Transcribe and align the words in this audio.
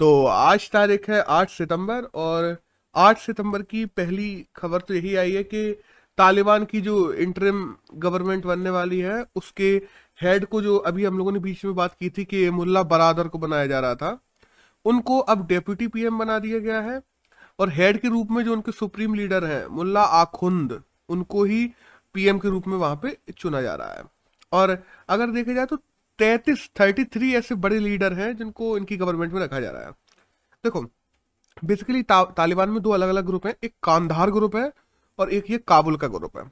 तो 0.00 0.24
आज 0.26 0.68
तारीख 0.70 1.08
है 1.10 1.20
आठ 1.22 1.50
सितंबर 1.50 2.04
और 2.14 2.56
आठ 2.94 3.18
सितंबर 3.18 3.62
की 3.62 3.84
पहली 3.86 4.28
खबर 4.56 4.80
तो 4.80 4.94
यही 4.94 5.14
आई 5.16 5.32
है 5.32 5.42
कि 5.44 5.70
तालिबान 6.18 6.64
की 6.64 6.80
जो 6.80 7.12
इंटरिम 7.14 7.64
गवर्नमेंट 7.94 8.44
बनने 8.44 8.70
वाली 8.70 8.98
है, 9.00 9.24
उसके 9.36 9.70
हेड 10.20 10.44
को 10.46 10.60
जो 10.62 10.76
अभी 10.80 11.04
हम 11.04 11.18
लोगों 11.18 11.32
ने 11.32 11.38
बीच 11.38 11.64
में 11.64 11.74
बात 11.74 11.94
की 12.00 12.10
थी 12.10 12.24
कि 12.24 12.48
मुल्ला 12.50 12.82
बरादर 12.84 13.28
को 13.28 13.38
बनाया 13.38 13.66
जा 13.66 13.80
रहा 13.80 13.94
था, 13.94 14.18
उनको 14.84 15.18
अब 15.20 15.46
डेप्यूटी 15.46 15.88
पीएम 15.88 16.18
बना 16.18 16.38
दिया 16.38 16.58
गया 16.58 16.80
है 16.82 17.00
और 17.58 17.70
हेड 17.70 18.00
के 18.00 18.08
रूप 18.08 18.30
में 18.30 18.44
जो 18.44 18.52
उनके 18.52 18.72
सुप्रीम 18.72 19.14
लीडर 19.14 19.44
हैं, 19.44 19.66
मुल्ला 19.68 20.02
आखुंद, 20.02 20.80
उनको 21.08 21.44
ही 21.44 21.66
पीएम 22.14 22.38
के 22.38 22.48
रूप 22.48 22.68
में 22.68 22.76
वहाँ 22.76 22.96
पे 23.02 23.16
चुना 23.32 23.62
जा 23.62 23.74
रहा 23.74 23.92
है। 23.92 24.04
और 24.52 24.78
अगर 25.08 25.30
देखा 25.32 25.52
जाए 25.52 25.66
तो 25.66 25.78
तैतीस 26.18 26.68
थर्टी 26.80 27.04
थ्री 27.06 27.34
ऐसे 27.34 27.54
बड़े 27.56 27.78
लीडर 27.78 28.12
हैं 28.12 28.36
जिनको 28.36 28.76
इनकी 28.76 28.96
गवर्नमेंट 28.96 29.32
में 29.32 29.40
रखा 29.40 29.60
जा 29.60 29.70
रहा 29.70 29.82
है। 29.82 29.90
देखो 30.64 30.82
बेसिकली 31.62 32.02
ता, 32.02 32.22
तालिबान 32.26 32.70
में 32.70 32.82
दो 32.82 32.90
अलग 32.90 33.08
अलग 33.08 33.26
ग्रुप 33.26 33.46
हैं 33.46 33.54
एक 33.64 33.74
कांधार 33.82 34.30
ग्रुप 34.30 34.56
है 34.56 34.70
और 35.18 35.30
एक 35.30 35.50
ये 35.50 35.58
काबुल 35.68 35.96
का 35.96 36.08
ग्रुप 36.08 36.36
है। 36.38 36.44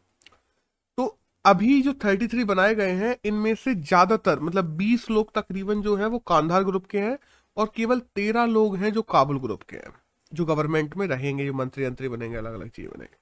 तो 0.98 1.16
अभी 1.44 1.80
जो 1.82 1.92
थर्टी 2.04 2.26
थ्री 2.26 2.44
बनाए 2.44 2.74
गए 2.74 2.92
हैं 2.92 3.16
इनमें 3.24 3.54
से 3.54 3.74
ज़्यादातर 3.74 4.40
मतलब 4.40 4.76
बीस 4.76 5.10
लोग 5.10 5.32
तकरीबन 5.34 5.82
जो 5.82 5.96
है 5.96 6.06
वो 6.06 6.18
कांधार 6.26 6.64
ग्रुप 6.64 6.86
के 6.86 6.98
हैं 6.98 7.18
और 7.56 7.70
केवल 7.76 8.00
तेरह 8.14 8.44
लोग 8.46 8.76
हैं 8.76 8.92
जो 8.92 9.02
काबुल 9.02 9.38
ग्रुप 9.38 9.62
के 9.62 9.76
हैं 9.76 9.92
जो 10.32 10.44
गवर्नमेंट 10.44 10.96
में 10.96 11.06
रहेंगे 11.06 11.46
जो 11.46 11.52
मंत्री 11.54 11.84
अंतरी 11.84 12.08
बनेंगे 12.08 12.36
अलग 12.36 12.54
अलग 12.54 12.68
चीज़ 12.68 12.88
बनेंगे। 12.88 13.16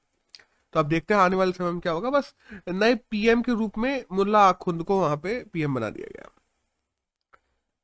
तो 0.75 0.81
अब 0.81 0.87
देखते 0.89 1.15
हैं 1.15 1.21
आने 1.21 1.37
वाले 1.37 1.53
समय 1.53 1.71
में 1.71 1.81
क्या 1.81 1.93
होगा। 1.93 2.11
बस 2.11 2.35
नए 2.69 2.95
पीएम 3.11 3.43
के 3.43 3.53
रूप 3.53 3.79
में 3.79 4.05
मुल्ला 4.13 4.47
आखुंद 4.49 4.83
को 4.83 5.01
वहाँ 5.01 5.17
पे 5.17 5.43
पीएम 5.53 5.75
बना 5.75 5.91
दिया 5.91 6.07
गया। 6.13 6.31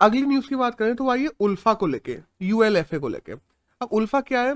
अगली 0.01 0.20
न्यूज़ 0.23 0.48
की 0.48 0.57
बात 0.57 0.75
करें 0.75 0.95
तो 0.97 1.09
आइए 1.11 1.28
उल्फा 1.41 1.73
को 1.75 1.86
लेके 1.86 2.17
यूएलएफए 2.42 2.98
को 2.98 3.09
लेके। 3.09 3.33
अब 3.81 3.89
उल्फा 3.92 4.20
क्या 4.20 4.42
है? 4.42 4.55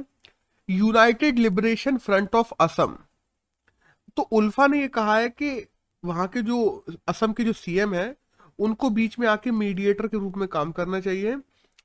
United 0.69 1.39
Liberation 1.39 1.97
Front 1.99 2.35
of 2.35 2.53
Assam 2.61 2.97
तो 4.17 4.23
उल्फा 4.33 4.67
ने 4.67 4.81
ये 4.81 4.89
कहा 4.89 5.17
है 5.17 5.29
कि 5.29 5.51
वहाँ 6.03 6.27
के 6.29 6.43
जो 6.43 6.59
असम 7.09 7.33
के 7.33 7.45
जो 7.45 7.53
सीएम 7.53 7.95
है 7.95 8.15
उनको 8.59 8.91
बीच 8.91 9.19
में 9.19 9.27
आके 9.29 9.51
मीडिएटर 9.51 10.07
के 10.09 10.19
रूप 10.19 10.37
में 10.37 10.47
काम 10.49 10.73
करना 10.73 11.01
चाहिए 11.01 11.37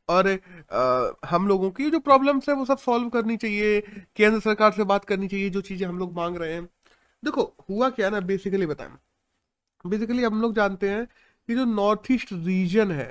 और 0.09 0.27
आ, 0.73 1.29
हम 1.29 1.47
लोगों 1.47 1.69
की 1.71 1.89
जो 1.91 1.99
प्रॉब्लम्स 1.99 2.49
है 2.49 2.55
वो 2.55 2.65
सब 2.65 2.77
सॉल्व 2.77 3.09
करनी 3.09 3.37
चाहिए 3.37 3.79
केंद्र 4.17 4.39
सरकार 4.39 4.71
से 4.71 4.83
बात 4.83 5.05
करनी 5.05 5.27
चाहिए 5.27 5.49
जो 5.49 5.61
चीज़ें 5.61 5.87
हम 5.87 5.97
लोग 5.99 6.13
मांग 6.15 6.37
रहे 6.37 6.53
हैं। 6.53 6.63
देखो 7.23 7.43
हुआ 7.69 7.89
क्या 7.89 8.09
ना 8.09 8.19
बेसिकली 8.21 8.65
बताएँ। 8.65 8.91
बेसिकली 9.85 10.23
हम 10.23 10.41
लोग 10.41 10.55
जानते 10.55 10.89
हैं 10.89 11.05
कि 11.05 11.55
जो 11.55 11.65
नॉर्थ 11.65 12.11
ईस्ट 12.11 12.33
रीजन 12.33 12.91
है 12.91 13.09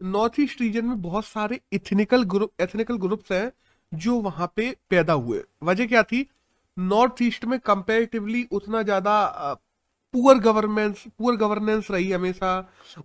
नॉर्थ 0.00 0.40
ईस्ट 0.40 0.60
रीजन 0.60 0.84
में 0.84 1.00
बहुत 1.02 1.24
सारे 1.24 1.60
इथनिकल 1.72 2.22
ग्रुप 2.26 2.52
एथनिकल 2.60 2.96
ग्रुप्स 2.98 3.32
हैं 3.32 3.50
जो 3.92 4.18
वहाँ 4.20 4.52
पे 4.56 4.70
पैदा 4.90 5.12
हुए। 5.14 5.42
वजह 5.62 5.86
क्या 5.86 6.02
थी? 6.02 6.26
नॉर्थ 6.76 7.22
ईस्ट 7.22 7.44
में 7.44 7.58
कंपेरेटिवली 7.60 8.46
उतना 8.52 8.82
ज़्यादा 8.82 9.58
पुअर 10.14 10.38
गवर्नेंस 10.38 11.02
पुअर 11.18 11.36
गवर्नेंस 11.36 11.90
रही 11.90 12.10
हमेशा। 12.12 12.52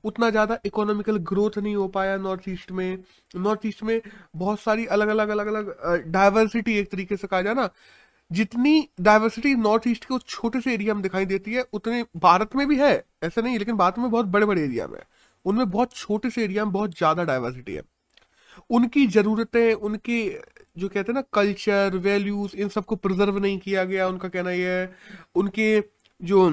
उतना 0.04 0.30
ज़्यादा 0.30 0.58
इकोनॉमिकल 0.66 1.18
ग्रोथ 1.30 1.58
नहीं 1.58 1.76
हो 1.76 1.88
पाया 1.88 2.16
नॉर्थ 2.18 2.48
ईस्ट 2.50 2.72
में। 2.72 2.98
नॉर्थ 3.36 3.66
ईस्ट 3.66 3.84
में 3.84 4.00
बहुत 4.36 4.60
सारी 4.60 4.86
अलग 4.88 5.08
अलग 5.08 5.30
अलग 5.30 5.48
अलग 5.48 6.04
डाइवर्सिटी 6.08 6.78
एक 6.80 6.92
तरीके 6.92 7.18
से 7.18 7.28
कहा 7.28 7.42
जाए 7.42 7.54
ना, 7.54 7.70
जितनी 8.32 8.88
डाइवर्सिटी 9.02 9.54
नॉर्थ 9.58 9.88
ईस्ट 9.88 10.06
के 10.06 10.14
उस 10.14 10.26
छोटे 10.28 10.62
से 10.62 10.74
एरिया 10.74 10.94
में 10.94 11.04
दिखाई 11.04 11.26
देती 11.26 11.54
है, 11.54 11.66
उतने 11.74 12.04
भारत 12.18 12.56
में 12.56 12.68
भी 12.68 12.78
है। 12.78 13.04
ऐसा 13.24 13.42
नहीं, 13.42 13.58
लेकिन 13.60 13.76
भारत 13.78 13.98
में 14.00 14.10
बहुत 14.10 14.26
बड़े 14.28 14.46
बड़े 14.46 14.64
एरिया 14.64 14.88
में 14.88 15.00
उनमें 15.46 15.70
बहुत 15.70 15.94
छोटे 15.94 16.30
से 16.30 16.44
एरिया 16.44 16.66
में 16.66 16.74
बहुत 16.74 16.98
ज़्यादा 16.98 17.24
डाइवर्सिटी 17.24 17.74
है। 17.74 17.82
उनकी 18.70 19.06
ज़रूरतें, 19.08 19.74
उनके 19.74 20.22
जो 20.78 20.88
कहते 20.90 21.12
हैं 21.12 21.14
ना 21.14 21.22
कल्चर 21.34 21.98
वैल्यूज़ 21.98 22.56
इन 22.58 22.70
सबको 22.70 22.96
प्रिजर्व 22.98 23.38
नहीं 23.40 23.58
किया 23.60 23.84
गया, 23.86 24.08
उनका 24.08 24.28
कहना 24.30 24.52
यह 24.52 24.70
है, 24.70 24.96
उनके 25.36 25.84
जो 26.20 26.50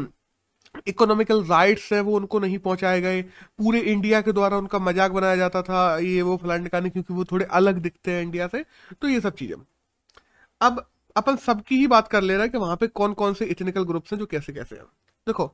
इकोनॉमिकल 0.86 1.42
राइट्स 1.44 1.92
है, 1.92 2.00
वो 2.00 2.16
उनको 2.16 2.38
नहीं 2.41 2.58
पहुँचाए 2.58 3.00
गए। 3.00 3.22
पूरे 3.22 3.81
इंडिया 3.82 4.20
के 4.20 4.32
द्वारा 4.32 4.58
उनका 4.58 4.78
मज़ाक 4.78 5.10
बनाया 5.12 5.36
जाता 5.36 5.62
था, 5.62 5.98
ये 5.98 6.22
वो 6.22 6.36
फलान 6.36 6.62
निकालने 6.62 6.91
क्योंकि 6.91 7.14
वो 7.14 7.25
थोड़े 7.25 7.44
अलग 7.52 7.78
दिखते 7.78 8.10
हैं 8.10 8.22
इंडिया 8.22 8.47
से 8.48 8.64
तो 9.02 9.08
ये 9.08 9.20
सब 9.20 9.34
चीज़ें। 9.34 9.56
अब 10.60 10.84
अपन 11.16 11.36
सबकी 11.36 11.76
ही 11.76 11.86
बात 11.86 12.08
कर 12.08 12.22
ले 12.22 12.34
रहे 12.34 12.42
हैं 12.42 12.50
कि 12.52 12.58
वहाँ 12.58 12.76
पे 12.76 12.86
कौन 12.88 13.12
कौन 13.14 13.34
से 13.34 13.44
इथनिकल 13.47 13.84
ग्रुप्स 13.84 14.12
हैं, 14.12 14.19
जो 14.19 14.26
कैसे 14.26 14.52
कैसे 14.52 14.76
हैं। 14.76 14.84
देखो, 15.26 15.47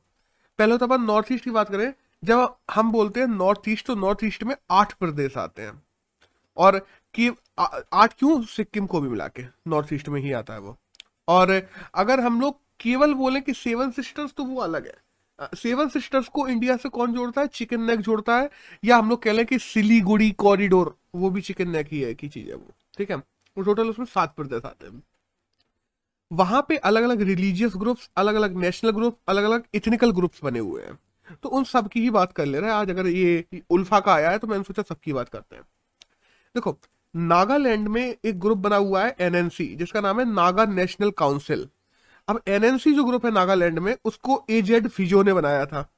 पहले 0.59 0.77
तो 0.77 0.85
अपन 0.85 1.01
नॉर्थ 1.01 1.31
ईस्ट 1.31 1.43
की 1.43 1.51
बात 1.51 1.69
करें 1.69 1.93
जब 2.23 2.55
हम 2.71 2.91
बोलते 2.91 3.19
हैं 3.19 3.27
नॉर्थ 3.27 3.69
ईस्ट 3.69 3.85
तो 3.85 3.95
नॉर्थ 3.95 4.23
ईस्ट 4.23 4.43
में 4.43 4.55
आठ 4.71 4.93
प्रदेश 4.93 5.37
आते 5.37 5.61
हैं। 5.61 5.81
और 6.57 6.79
कि 7.13 7.31
आठ 7.93 8.13
क्यों? 8.17 8.41
सिक्किम 8.43 8.87
को 8.87 9.01
भी 9.01 9.09
मिला 9.09 9.27
के। 9.27 9.43
नॉर्थ 9.67 9.93
ईस्ट 9.93 10.09
में 10.09 10.21
ही 10.21 10.31
आता 10.31 10.53
है 10.53 10.59
वो। 10.59 10.77
और 11.27 11.69
अगर 11.95 12.19
हम 12.19 12.41
लोग 12.41 12.59
केवल 12.79 13.13
बोले 13.13 13.41
कि 13.41 13.53
सेवन 13.53 13.91
सिस्टर्स 13.91 14.33
तो 14.33 14.43
वो 14.43 14.61
अलग 14.61 14.87
है। 14.87 14.97
सेवन 15.55 15.89
सिस्टर्स 15.89 16.27
को 16.27 16.47
इंडिया 16.47 16.77
से 16.77 16.89
कौन 16.89 17.13
जोड़ता 17.13 17.41
है? 17.41 17.47
चिकन 17.47 17.81
नेक 17.81 17.99
जोड़ता 17.99 18.37
है। 18.37 18.49
या 18.85 18.97
हम 18.97 19.09
लोग 19.09 19.23
कह 19.23 19.33
लें 19.33 19.45
कि 19.45 19.59
सिलीगुड़ी 19.59 20.31
कॉरिडोर, 20.31 20.95
वो 21.15 21.29
भी 21.29 21.41
चिकन 21.41 21.69
नेक 21.69 21.87
ही 21.91 22.01
है 22.01 22.13
की 22.13 22.29
चीज़ 22.29 22.49
है 22.49 22.55
वो। 22.55 22.67
ठीक 22.97 23.09
है? 23.09 23.15
वो 23.15 23.61
टोटल 23.61 23.89
उसमें 23.89 24.05
सात 24.05 24.35
प्रदेश 24.35 24.65
आते 24.65 24.87
हैं। 24.87 25.03
वहाँ 26.31 26.65
पे 26.69 26.77
अलग 26.77 27.03
अलग 27.03 27.21
रिलीजियस 27.21 27.73
ग्रुप्स 27.77 28.09
अलग 28.17 28.35
अलग 28.35 28.55
नेशनल 28.57 28.91
ग्रुप 28.91 29.19
अलग 29.27 29.43
अलग 29.43 29.63
इथनिकल 29.73 30.11
ग्रुप्स 30.11 30.43
बने 30.43 30.59
हुए 30.59 30.83
हैं। 30.83 30.97
तो 31.43 31.49
उन 31.49 31.63
सब 31.65 31.87
की 31.87 32.01
ही 32.01 32.09
बात 32.11 32.31
कर 32.33 32.45
ले 32.45 32.59
रहे 32.59 32.69
हैं। 32.69 32.77
आज 32.77 32.89
अगर 32.89 33.07
ये 33.07 33.61
उल्फा 33.71 33.99
का 33.99 34.13
आया 34.13 34.29
है 34.31 34.37
तो 34.37 34.47
मैंने 34.47 34.63
सोचा 34.63 34.81
सबकी 34.83 35.13
बात 35.13 35.29
करते 35.29 35.55
हैं। 35.55 35.63
देखो, 36.55 36.77
नागालैंड 37.15 37.87
में 37.87 38.03
एक 38.03 38.39
ग्रुप 38.39 38.57
बना 38.57 38.75
हुआ 38.77 39.03
है 39.03 39.15
एनएनसी 39.21 39.65
जिसका 39.75 40.01
नाम 40.01 40.19
है 40.19 40.25
नागा 40.25 40.65
नेशनल 40.67 41.11
काउंसिल। 41.17 41.67
अब 42.27 42.41
एनएनसी 42.47 42.93
जो 42.93 43.03
ग्रुप 43.03 43.25
है 43.25 43.31
नागालैंड 43.31 43.79
में, 43.79 43.95
उसको 44.05 44.43
एजेड 44.49 44.87
फिजो 44.89 45.23
ने 45.23 45.33
बनाया 45.33 45.65
था। 45.65 45.89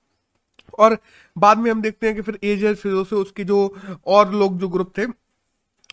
और 0.79 0.97
बाद 1.35 1.57
में 1.57 1.69
हम 1.71 1.81
देखते 1.81 2.07
हैं 2.07 2.15
कि 2.15 2.21
फिर 2.21 2.39
एजेड 2.43 2.75
फिजो 2.77 3.03
से 3.03 3.15
उसके 3.15 3.43
जो 3.43 3.57
और 4.07 4.31
लोग 4.33 4.57
जो 4.59 4.69
ग्रुप 4.69 4.93
थे, 4.97 5.05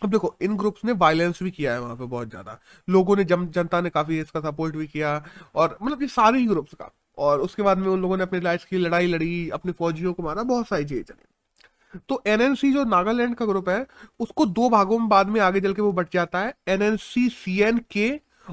अब 0.03 0.11
देखो, 0.11 0.35
इन 0.43 0.57
ग्रुप्स 0.57 0.85
ने 0.85 0.93
वायलेंस 0.95 1.43
भी 1.43 1.51
किया 1.51 1.73
है 1.73 1.81
वहाँ 1.81 1.97
पे 1.97 2.05
बहुत 2.07 2.29
ज़्यादा। 2.29 2.59
लोगों 2.89 3.17
ने 3.17 3.25
जनता 3.25 3.81
ने 3.81 3.91
काफ़ी 3.91 4.19
इसका 4.21 4.41
सपोर्ट 4.41 4.77
भी 4.77 4.87
किया, 4.87 5.25
और 5.55 5.77
मतलब 5.83 6.03
ये 6.03 6.09
सारे 6.09 6.39
ही 6.39 6.47
ग्रुप्स 6.47 6.75
का। 6.75 6.91
और 7.19 7.41
उसके 7.41 7.63
बाद 7.63 7.79
में 7.79 7.89
उन 7.89 8.01
लोगों 8.01 8.17
ने 8.17 8.23
अपने 8.23 8.41
लाइफ 8.41 8.65
की 8.65 8.79
लड़ाई 8.79 9.07
लड़ी, 9.07 9.49
अपने 9.51 9.73
फौजियों 9.73 10.13
को 10.13 10.23
मारा, 10.23 10.43
बहुत 10.45 10.69
सारी 10.69 10.85
चीज़ें 10.85 11.03
चली। 11.03 12.01
तो 12.09 12.23
एनएनसी 12.27 12.73
जो 12.73 12.85
नागालैंड 12.85 13.35
का 13.35 13.47
ग्रुप 13.47 13.69
है, 13.69 13.87
उसको 14.21 14.47
दो 14.47 14.69
भागों 14.71 14.99
में 14.99 15.09
बाद 15.09 15.29
में 15.29 15.41
आगे 15.41 15.61
चल 15.61 15.73
के 15.73 15.83
वो 15.83 15.93
बट 15.93 16.13
जाता 16.13 16.41
है 16.41 16.55
एनएनसी 16.69 17.29
सी 17.31 17.61
एन 17.63 17.79
के 17.91 18.11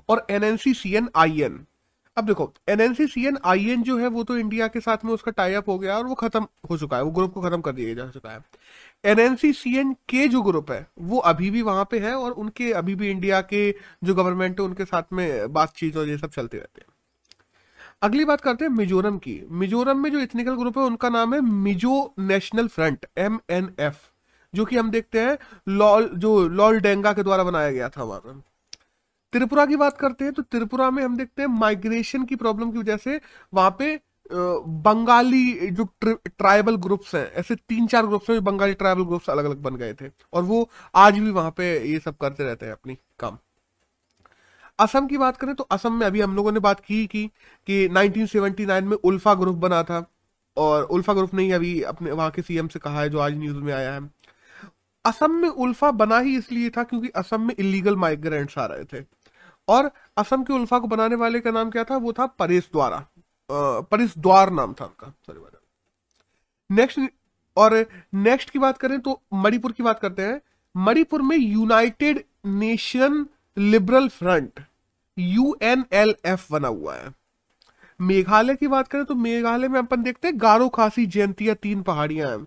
और 0.10 0.26
NNC 0.30 0.74
C 0.74 0.94
N 0.96 1.10
I 1.16 1.42
N 1.42 1.66
अब 2.18 2.26
देखो 2.26 2.52
NNC 2.70 3.06
C 3.08 3.26
N 3.28 3.38
I 3.46 3.66
N 3.70 3.82
जो 3.84 3.98
है, 3.98 4.08
वो 4.08 4.24
तो 4.24 4.38
इंडिया 4.38 4.68
के 4.68 4.80
साथ 4.80 5.04
में 5.06 5.12
उसका 5.14 5.32
टाई 5.32 5.54
अप 5.54 5.70
हो 5.70 5.78
गया 5.80 5.98
और 5.98 6.06
वो 6.08 6.16
खत्म 6.16 6.48
हो 6.70 6.78
चुका 6.78 6.98
है, 6.98 7.04
वो 7.04 7.12
ग्रुप 7.12 7.34
को 7.34 7.42
खत्म 7.42 7.62
कर 7.62 7.72
दिया 7.72 7.94
जा 7.94 8.08
चुका 8.10 8.30
है। 8.30 8.40
एनएनसी 9.04 9.52
सी 9.54 9.76
एन 9.78 9.94
के 10.10 10.28
जो 10.28 10.42
ग्रुप 10.42 10.72
है, 10.72 10.86
वो 11.00 11.18
अभी 11.20 11.50
भी 11.50 11.62
वहाँ 11.62 11.88
पे 11.92 12.00
है 12.00 12.16
और 12.16 12.32
उनके 12.34 12.72
अभी 12.74 12.96
भी 12.96 13.10
इंडिया 13.12 13.42
के 13.44 13.72
जो 14.04 14.16
गवर्नमेंट 14.16 14.60
है, 14.60 14.66
उनके 14.66 14.86
साथ 14.86 15.14
में 15.14 15.54
बातचीत 15.54 15.98
और 15.98 16.08
ये 16.08 16.18
सब 16.18 16.30
चलते 16.30 16.58
रहते 16.58 16.82
हैं। 16.82 16.94
अगली 18.02 18.26
बात 18.26 18.42
करते 18.42 18.66
हैं 18.66 18.72
मिजोरम 18.72 19.18
की। 19.18 19.40
मिजोरम 19.52 20.00
में 20.00 20.12
जो 20.12 20.20
इथनिकल 20.20 20.56
ग्रुप 20.56 20.78
है, 20.78 20.84
उनका 20.84 21.10
नाम 21.10 21.34
है 21.34 21.40
Mizo 21.42 22.14
National 22.22 22.68
Front 22.68 23.06
M 23.18 23.40
N 23.50 23.70
F 23.80 23.96
जो 24.54 24.66
कि 24.66 24.78
हम 24.78 24.90
देखते 24.92 25.20
हैं 25.20 25.38
लॉल, 25.68 26.10
जो 26.10 26.48
लॉल 26.50 26.80
डेंगा 26.80 27.14
के 27.14 27.24
द्वारा 27.24 27.44
बनाया 27.44 27.72
गया 27.72 27.90
था 27.90 28.04
वहाँ 28.04 28.20
पर। 28.20 28.42
त्रिपुरा 29.34 29.66
की 29.66 29.76
बात 29.76 29.98
करते 29.98 30.26
हैं 30.26 30.34
तो 30.34 30.42
त्रिपुरा 30.42 30.90
में 30.92 31.04
हम 31.04 31.18
देखते 31.18 31.42
हैं 31.42 31.50
माइग्रेशन 31.50 32.26
की 32.26 32.36
प्रॉब्लम 32.36 32.72
की 32.72 32.80
वजह 32.80 32.98
से 32.98 33.20
वहाँ 33.54 33.76
पे 33.80 34.00
बंगाली 34.32 35.70
जो 35.72 35.84
ट्राइबल 36.04 36.76
ग्रुप्स 36.78 37.16
हैं, 37.16 37.32
ऐसे 37.34 37.56
तीन 37.56 37.88
चार 37.88 38.06
ग्रुप्स 38.06 38.30
हैं, 38.30 38.44
बंगाली 38.44 38.74
ट्राइबल 38.74 39.04
ग्रुप्स 39.04 39.30
अलग 39.30 39.46
अलग 39.46 39.62
बन 39.62 39.76
गए 39.76 39.94
थे। 39.94 40.10
और 40.34 40.44
वो 40.44 40.70
आज 40.96 41.20
भी 41.20 41.32
वहाँ 41.32 41.52
पे 41.58 41.68
ये 41.84 42.00
सब 42.00 42.18
करते 42.18 42.44
रहते 42.44 42.66
हैं 42.66 42.74
अपनी 42.74 42.98
काम। 43.20 43.38
असम 44.80 45.08
की 45.08 45.18
बात 45.18 45.38
करें 45.38 45.56
तो 45.56 45.64
असम 45.64 45.94
में 45.94 46.06
अभी 46.08 46.22
हम 46.22 46.36
लोगों 46.36 46.52
ने 46.52 46.60
बात 46.60 46.80
की 46.80 47.06
कि 47.08 47.28
कि 47.68 47.88
1979 47.90 48.84
में 48.84 48.98
उल्फा 48.98 49.34
ग्रुप 49.34 49.56
बना 49.56 49.84
था 49.84 50.06
और 50.58 50.84
उल्फा 50.84 51.14
ग्रुप 51.14 51.34
ने 51.34 51.44
ही 51.44 51.52
अभी 51.52 51.82
अपने, 51.82 52.12
वहाँ 52.12 52.32
के 52.32 52.42
सीएम 52.42 52.68
से 52.68 52.80
कहा 52.80 53.02
है 53.02 53.10
जो 53.10 53.20
आज 53.20 53.34
न्यूज़ 53.38 53.58
में 53.58 53.74
आया 53.74 53.94
है। 53.94 54.10
असम 55.06 55.32
में 55.32 55.50
उल्फा 55.50 55.92
बना 55.92 56.20
ही 56.20 56.38
इसलिए 56.38 56.70
था 56.70 56.84
क्योंकि 56.84 57.10
असम 57.16 57.42
में 57.42 57.56
इलीगल 57.60 57.96
माइग्रेंट्स 57.96 58.58
आ 58.58 58.66
रहे 58.66 58.84
थे। 58.84 59.06
और 59.68 59.92
असम 60.18 60.44
के 60.44 60.54
उल्फा 60.54 60.80
को 60.80 60.88
बनाने 60.88 61.16
वाले 61.16 61.40
का 61.40 61.52
नाम 61.52 61.70
क्या 61.70 61.84
था? 61.84 61.98
वो 61.98 62.14
था 62.14 62.26
परेश 62.26 62.70
द्वारा। 62.72 63.06
परेश 63.50 64.14
द्वार 64.18 64.50
नाम 64.52 64.74
था 64.74 64.86
उनका। 64.86 65.14
सॉरी 65.26 65.40
नेक्स्ट 66.70 67.00
और 67.58 67.74
नेक्स्ट 68.14 68.50
की 68.50 68.60
बात 68.60 68.78
करें 68.78 69.00
तो 69.02 69.22
मणिपुर 69.34 69.72
की 69.72 69.84
बात 69.84 70.00
करते 70.00 70.22
हैं। 70.22 70.42
मणिपुर 70.76 71.22
में 71.22 71.38
United 71.38 72.24
Nation 72.46 73.26
Liberal 73.58 74.08
Front 74.10 74.60
UNLF 75.18 76.52
बना 76.52 76.68
हुआ 76.68 76.96
है। 76.96 77.14
मेघालय 78.00 78.56
की 78.56 78.68
बात 78.68 78.88
करें 78.88 79.04
तो 79.06 79.16
मेघालय 79.16 79.68
में 79.68 79.80
अपन 79.80 80.02
देखते 80.04 80.28
हैं 80.28 80.40
गारो 80.42 80.68
खासी 80.70 81.06
जयंतिया 81.06 81.54
तीन 81.54 81.82
पहाड़ियाँ 81.82 82.30
हैं। 82.30 82.46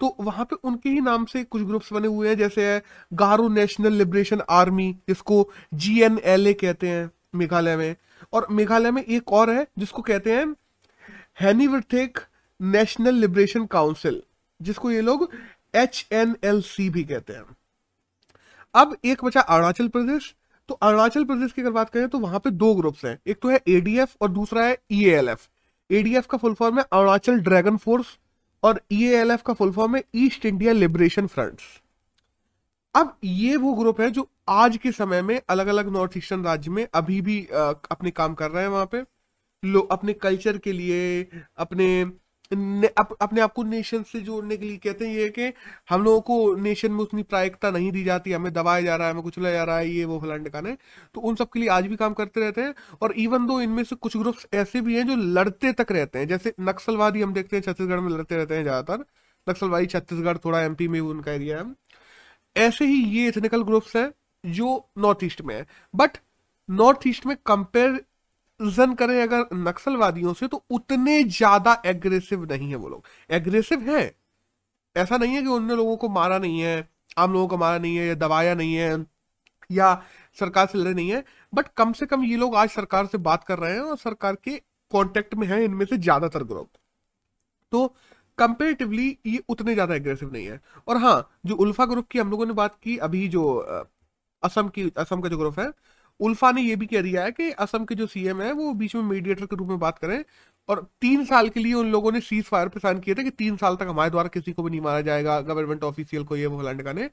तो 0.00 0.14
वहाँ 0.20 0.44
पे 0.44 0.56
उनके 0.64 0.88
ही 0.88 1.00
नाम 1.00 1.24
से 1.24 1.42
कुछ 1.44 1.62
ग्रुप्स 1.62 1.92
बने 1.92 2.08
हुए 2.08 2.28
हैं, 2.28 2.36
जैसे 2.36 2.66
है 2.66 2.82
गारो 3.12 3.48
नेशनल 3.48 3.92
लिबरेशन 3.92 4.42
आर्मी 4.50 4.92
जिसको 5.08 5.48
जीएनएलए 5.74 6.52
कहते 6.54 6.88
हैं 6.88 7.10
मेघालय 7.34 7.76
में। 7.76 7.94
और 8.32 8.46
मेघालय 8.50 8.90
में 8.90 9.02
एक 9.02 9.32
और 9.32 9.50
है, 9.50 9.66
जिसको 9.78 10.02
कहते 10.02 10.32
हैं 10.32 10.54
हैनीवर्थेक 11.40 12.18
नेशनल 12.60 13.14
लिबरेशन 13.14 13.66
काउंसिल 13.66 14.22
जिसको 14.60 14.90
ये 14.90 15.00
लोग 15.00 15.28
एच 15.74 16.06
एन 16.12 16.36
एल 16.44 16.60
सी 16.62 16.88
भी 16.90 17.04
कहते 17.04 17.32
हैं। 17.32 17.44
अब 18.74 18.96
एक 19.04 19.24
बचा 19.24 19.40
अरुणाचल 19.40 19.88
प्रदेश 19.88 20.34
तो 20.70 20.74
अरुणाचल 20.76 21.24
प्रदेश 21.24 21.52
की 21.52 21.62
अगर 21.62 21.70
बात 21.72 21.88
करें 21.90 22.08
तो 22.08 22.18
वहाँ 22.18 22.38
पे 22.40 22.50
दो 22.52 22.74
ग्रुप्स 22.74 23.04
हैं। 23.04 23.18
एक 23.26 23.38
तो 23.42 23.48
है 23.48 23.60
एडीएफ 23.68 24.14
और 24.22 24.28
दूसरा 24.30 24.64
है 24.64 24.76
ईएएलएफ 24.92 25.46
e 25.90 25.94
एडीएफ 25.94 26.26
का 26.26 26.38
फुल 26.38 26.54
फॉर्म 26.54 26.78
है 26.78 26.84
अरुणाचल 26.92 27.38
ड्रैगन 27.40 27.76
फोर्स 27.78 28.16
और 28.62 28.80
ईएएलएफ 28.92 29.40
e 29.40 29.46
का 29.46 29.52
फुल 29.52 29.72
फॉर्म 29.72 29.96
है 29.96 30.02
ईस्ट 30.16 30.46
इंडिया 30.46 30.72
लिबरेशन 30.72 31.26
फ्रंट्स 31.26 31.64
अब 32.94 33.16
ये 33.24 33.56
वो 33.56 33.72
ग्रुप 33.74 34.00
है 34.00 34.10
जो 34.10 34.28
आज 34.50 34.76
के 34.76 34.92
समय 34.92 35.22
में 35.22 35.40
अलग 35.48 35.66
अलग 35.68 35.88
नॉर्थ 35.92 36.16
ईस्टर्न 36.16 36.44
राज्य 36.44 36.70
में 36.70 36.86
अभी 36.94 37.20
भी 37.20 37.40
अपने 37.46 38.10
काम 38.12 38.34
कर 38.34 38.50
रहे 38.50 38.62
हैं 38.62 38.70
वहाँ 38.70 38.88
पे। 38.92 39.02
लोग 39.62 39.90
अपने 39.92 40.12
कल्चर 40.14 40.58
के 40.58 40.72
लिए, 40.72 41.26
अपने 41.56 42.04
अप, 42.52 43.16
अपने 43.20 43.40
आप 43.40 43.52
को 43.52 43.62
नेशन 43.62 44.02
से 44.02 44.20
जोड़ने 44.20 44.56
के 44.56 44.66
लिए 44.66 44.76
कहते 44.76 45.08
हैं 45.08 45.14
ये 45.16 45.28
कि 45.28 45.52
हम 45.90 46.02
लोगों 46.04 46.20
को 46.20 46.54
नेशन 46.62 46.92
में 46.92 47.00
उतनी 47.00 47.22
प्रायिकता 47.22 47.70
नहीं 47.70 47.90
दी 47.92 48.02
जाती 48.04 48.32
हमें 48.32 48.52
दबाया 48.52 48.82
जा 48.82 48.96
रहा 48.96 49.06
है 49.06 49.12
हमें 49.12 49.22
कुचला 49.22 49.50
जा 49.50 49.64
रहा 49.64 49.76
है 49.78 49.88
ये 49.88 50.04
वो 50.04 50.18
फलान 50.20 50.44
टिकाने 50.44 50.76
तो 51.14 51.20
उन 51.20 51.34
सब 51.34 51.50
के 51.50 51.60
लिए 51.60 51.68
आज 51.68 51.86
भी 51.86 51.96
काम 51.96 52.14
करते 52.14 52.40
रहते 52.40 52.60
हैं 52.60 52.74
और 53.02 53.12
इवन 53.18 53.46
दो 53.46 53.60
इनमें 53.60 53.82
से 53.84 53.96
कुछ 53.96 54.16
ग्रुप्स 54.16 54.46
ऐसे 54.54 54.80
भी 54.80 54.96
हैं 54.96 55.06
जो 55.06 55.16
लड़ते 55.16 55.72
तक 55.72 55.92
रहते 55.92 56.18
हैं 56.18 56.28
जैसे 56.28 56.54
नक्सलवादी 56.60 57.22
हम 57.22 57.32
देखते 57.34 57.56
हैं 57.56 57.62
छत्तीसगढ़ 57.62 58.00
में 58.00 58.10
लड़ते 58.10 58.36
रहते 58.36 58.54
हैं 58.54 58.62
ज़्यादातर। 58.62 59.04
नक्सलवादी 59.46 59.86
छत्तीसगढ़ 59.86 60.38
थोड़ा 60.44 60.60
एमपी 60.62 60.88
में 60.88 61.00
भी 61.02 61.08
उनका 61.08 61.32
एरिया 61.32 61.58
है। 61.58 61.74
ऐसे 62.56 62.84
ही 62.86 63.02
ये 63.10 63.28
एथनिकल 63.28 63.62
ग्रुप्स 63.62 63.96
हैं 63.96 64.10
जो 64.44 64.68
नॉर्थ 64.98 65.24
ईस्ट 65.24 65.42
में 65.42 65.54
है। 65.54 65.66
बट 65.94 66.18
नॉर्थ 66.68 67.06
ईस्ट 67.06 67.26
में 67.26 67.36
कंपेयर 67.46 68.00
जन 68.60 68.94
करें 68.94 69.20
अगर 69.22 69.44
नक्सलवादियों 69.58 70.32
से 70.34 70.46
तो 70.48 70.62
उतने 70.70 71.22
ज़्यादा 71.24 71.80
एग्रेसिव 71.86 72.44
नहीं 72.44 72.68
है 72.70 72.76
वो 72.76 72.88
लोग। 72.88 73.04
एग्रेसिव 73.30 73.90
है। 73.90 74.02
ऐसा 74.96 75.16
नहीं 75.16 75.34
है 75.34 75.42
कि 75.42 75.48
उन्होंने 75.48 75.76
लोगों 75.76 75.96
को 75.96 76.08
मारा 76.08 76.38
नहीं 76.38 76.60
है, 76.60 76.88
आम 77.18 77.32
लोगों 77.32 77.48
को 77.48 77.56
मारा 77.58 77.78
नहीं 77.78 77.96
है, 77.96 78.06
या 78.06 78.14
दबाया 78.16 78.54
नहीं 78.54 78.74
है, 78.74 79.06
या 79.70 80.02
सरकार 80.36 80.66
से 80.66 80.78
लड़े 80.78 80.94
नहीं 80.94 81.10
है। 81.12 81.24
बट 81.52 81.68
कम 81.76 81.92
से 81.92 82.06
कम 82.06 82.24
ये 82.24 82.36
लोग 82.36 82.56
आज 82.56 82.68
सरकार 82.70 83.06
से 83.06 83.18
बात 83.20 83.44
कर 83.44 83.58
रहे 83.58 83.72
हैं 83.72 83.80
और 83.80 83.96
सरकार 83.98 84.36
के 84.44 84.56
कॉन्टेक्ट 84.92 85.34
में 85.34 85.46
है, 85.46 85.64
इनमें 85.64 85.84
से 85.86 85.96
ज़्यादातर 85.98 86.44
ग्रुप। 86.44 86.68
तो 87.72 87.86
कंपेरेटिवली 88.38 89.16
ये 89.26 89.42
उतने 89.48 89.74
ज़्यादा 89.74 89.94
एग्रेसिव 89.94 90.32
नहीं 90.32 90.46
है। 90.46 90.60
और 90.88 90.96
हाँ 90.96 91.30
जो 91.46 91.54
उल्फा 91.56 91.86
ग्रुप 91.86 92.08
की 92.08 92.18
हम 92.18 92.30
लोगों 92.30 92.46
ने 92.46 92.52
बात 92.54 92.76
की, 92.82 92.96
अभी 92.98 93.26
जो 93.28 93.44
असम 94.42 94.68
की, 94.68 94.90
असम 94.96 95.20
का 95.20 95.28
जो 95.28 95.38
ग्रुप 95.38 95.58
है 95.60 95.70
उल्फा 96.20 96.52
ने 96.52 96.62
यह 96.62 96.76
भी 96.76 96.86
कह 96.86 97.02
दिया 97.02 97.24
है 97.24 97.32
कि 97.32 97.50
असम 97.50 97.84
के 97.84 97.94
जो 97.94 98.06
सीएम 98.06 98.42
है, 98.42 98.52
वो 98.52 98.72
बीच 98.74 98.94
में 98.94 99.02
मीडिएटर 99.02 99.46
के 99.46 99.56
रूप 99.56 99.68
में 99.68 99.78
बात 99.78 99.98
करें 99.98 100.24
और 100.68 100.90
तीन 101.00 101.24
साल 101.24 101.48
के 101.48 101.60
लिए 101.60 101.74
उन 101.74 101.90
लोगों 101.90 102.12
ने 102.12 102.20
सीज 102.20 102.44
फायर 102.44 102.68
पे 102.68 102.80
साइन 102.80 103.00
किए 103.00 103.14
थे 103.14 103.24
कि 103.24 103.30
तीन 103.30 103.56
साल 103.56 103.76
तक 103.76 103.82
हमारे 103.82 104.10
द्वारा 104.10 104.28
किसी 104.28 104.52
को 104.52 104.62
भी 104.62 104.70
नहीं 104.70 104.80
मारा 104.80 105.00
जाएगा 105.00 105.40
गवर्नमेंट 105.40 105.84
ऑफिशियल 105.84 106.24
को 106.24 106.36
ये, 106.36 106.46
वो 106.46 106.62
का 106.84 106.92
ने 106.92 107.10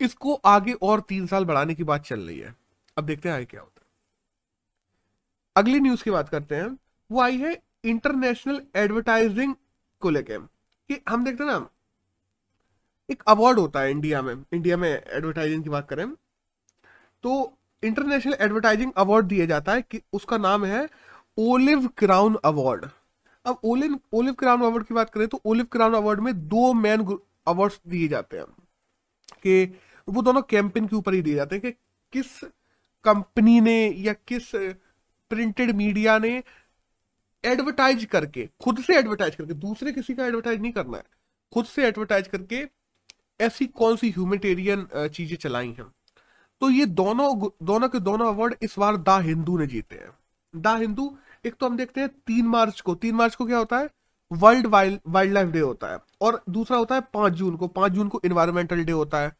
इसको 0.00 0.34
आगे 0.34 0.72
और 0.72 1.00
तीन 1.00 1.26
साल 1.26 1.44
बढ़ाने 1.44 1.74
की 1.74 1.84
बात 1.84 2.04
चल 2.04 2.20
रही 2.20 2.38
है। 2.38 2.54
अब 2.98 3.04
देखते 3.04 3.28
हैं 3.28 3.36
आगे 3.36 3.44
क्या 3.44 3.60
होता 3.60 3.80
है। 3.80 3.86
अगली 5.56 5.80
न्यूज़ 5.80 6.04
की 6.04 6.10
बात 6.10 6.28
करते 6.28 6.54
हैं। 6.54 6.78
वो 7.10 7.20
आई 7.20 7.36
है 7.36 7.62
इंटरनेशनल 7.84 8.62
एडवर्टाइजिंग 8.76 9.54
को 10.00 10.10
लेके। 10.10 10.38
कि 10.38 11.02
हम 11.08 11.24
देखते 11.24 11.44
हैं 11.44 11.50
ना, 11.50 11.68
एक 13.10 13.22
अवार्ड 13.26 13.58
होता 13.58 13.80
है 13.80 13.90
इंडिया 13.90 14.22
में। 14.22 14.34
इंडिया 14.52 14.76
में 14.76 14.90
एडवर्टाइजिंग 14.90 15.62
की 15.64 15.70
बात 15.70 15.88
करें 15.88 16.14
तो 17.22 17.55
इंटरनेशनल 17.82 18.36
एडवर्टाइजिंग 18.40 18.92
अवार्ड 18.96 19.26
दिया 19.26 19.46
जाता 19.46 19.72
है 19.72 19.82
कि 19.82 20.00
उसका 20.12 20.38
नाम 20.38 20.64
है 20.64 20.88
ओलिव 21.38 21.86
क्राउन 21.98 22.38
अवार्ड 22.44 22.86
अब 23.44 23.58
ओलिव 23.64 23.98
ओलिव 24.12 24.34
क्राउन 24.34 24.60
अवार्ड 24.60 24.86
की 24.86 24.94
बात 24.94 25.10
करें 25.10 25.26
तो 25.28 25.40
ओलिव 25.44 25.64
क्राउन 25.72 25.94
अवार्ड 25.94 26.20
में 26.20 26.32
दो 26.48 26.72
मेन 26.74 27.06
अवार्ड्स 27.46 27.80
दिए 27.88 28.08
जाते 28.08 28.36
हैं 28.36 28.46
कि 29.42 29.64
वो 30.08 30.22
दोनों 30.22 30.42
कैंपेन 30.42 30.86
के 30.86 30.96
ऊपर 30.96 31.14
ही 31.14 31.22
दिए 31.22 31.34
जाते 31.34 31.56
हैं 31.56 31.62
कि 31.62 31.70
किस 32.12 32.38
कंपनी 33.04 33.60
ने 33.60 33.76
या 33.98 34.12
किस 34.28 34.50
प्रिंटेड 35.30 35.70
मीडिया 35.76 36.18
ने 36.18 36.42
एडवर्टाइज 37.44 38.04
करके, 38.04 38.48
खुद 38.62 38.78
से 38.82 38.96
एडवर्टाइज 38.98 39.34
करके, 39.34 39.54
दूसरे 39.54 39.92
किसी 39.92 40.14
का 40.14 40.26
एडवर्टाइज 40.26 40.60
नहीं 40.60 40.72
करना 40.72 40.96
है, 40.96 41.04
खुद 41.52 41.64
से 41.64 41.86
एडवर्टाइज 41.86 42.28
करके 42.28 42.64
ऐसी 43.40 43.66
कौन 43.66 43.96
सी 43.96 44.10
ह्यूमेटेरियन 44.10 44.86
चीज़ें 44.94 45.36
चलाई 45.36 45.68
हैं। 45.68 45.86
तो 46.62 46.70
ये 46.70 46.86
दोनों 46.86 47.48
दोनों 47.62 47.88
के 47.88 47.98
दोनों 48.00 48.28
अवार्ड 48.28 48.54
इस 48.62 48.74
बार 48.78 48.96
दा 48.98 49.18
हिंदू 49.18 49.58
ने 49.58 49.66
जीते 49.66 49.96
हैं। 49.96 50.10
द 50.54 50.76
हिंदू, 50.78 51.16
एक 51.44 51.54
तो 51.54 51.66
हम 51.66 51.76
देखते 51.76 52.00
हैं 52.00 52.08
तीन 52.26 52.46
मार्च 52.46 52.80
को, 52.80 52.94
तीन 52.94 53.14
मार्च 53.14 53.34
को 53.34 53.46
क्या 53.46 53.58
होता 53.58 53.78
है? 53.78 53.88
वर्ल्ड 54.30 54.66
वाइल्ड 54.66 55.32
लाइफ 55.32 55.48
डे 55.48 55.60
होता 55.60 55.92
है, 55.92 55.98
और 56.20 56.42
दूसरा 56.50 56.76
होता 56.76 56.94
है 56.94 57.00
पाँच 57.14 57.32
जून 57.32 57.56
को, 57.56 57.66
पाँच 57.68 57.92
जून 57.92 58.08
को 58.08 58.20
इन्वायरमेंटल 58.24 58.84
डे 58.84 58.92
होता 58.92 59.18
है। 59.18 59.36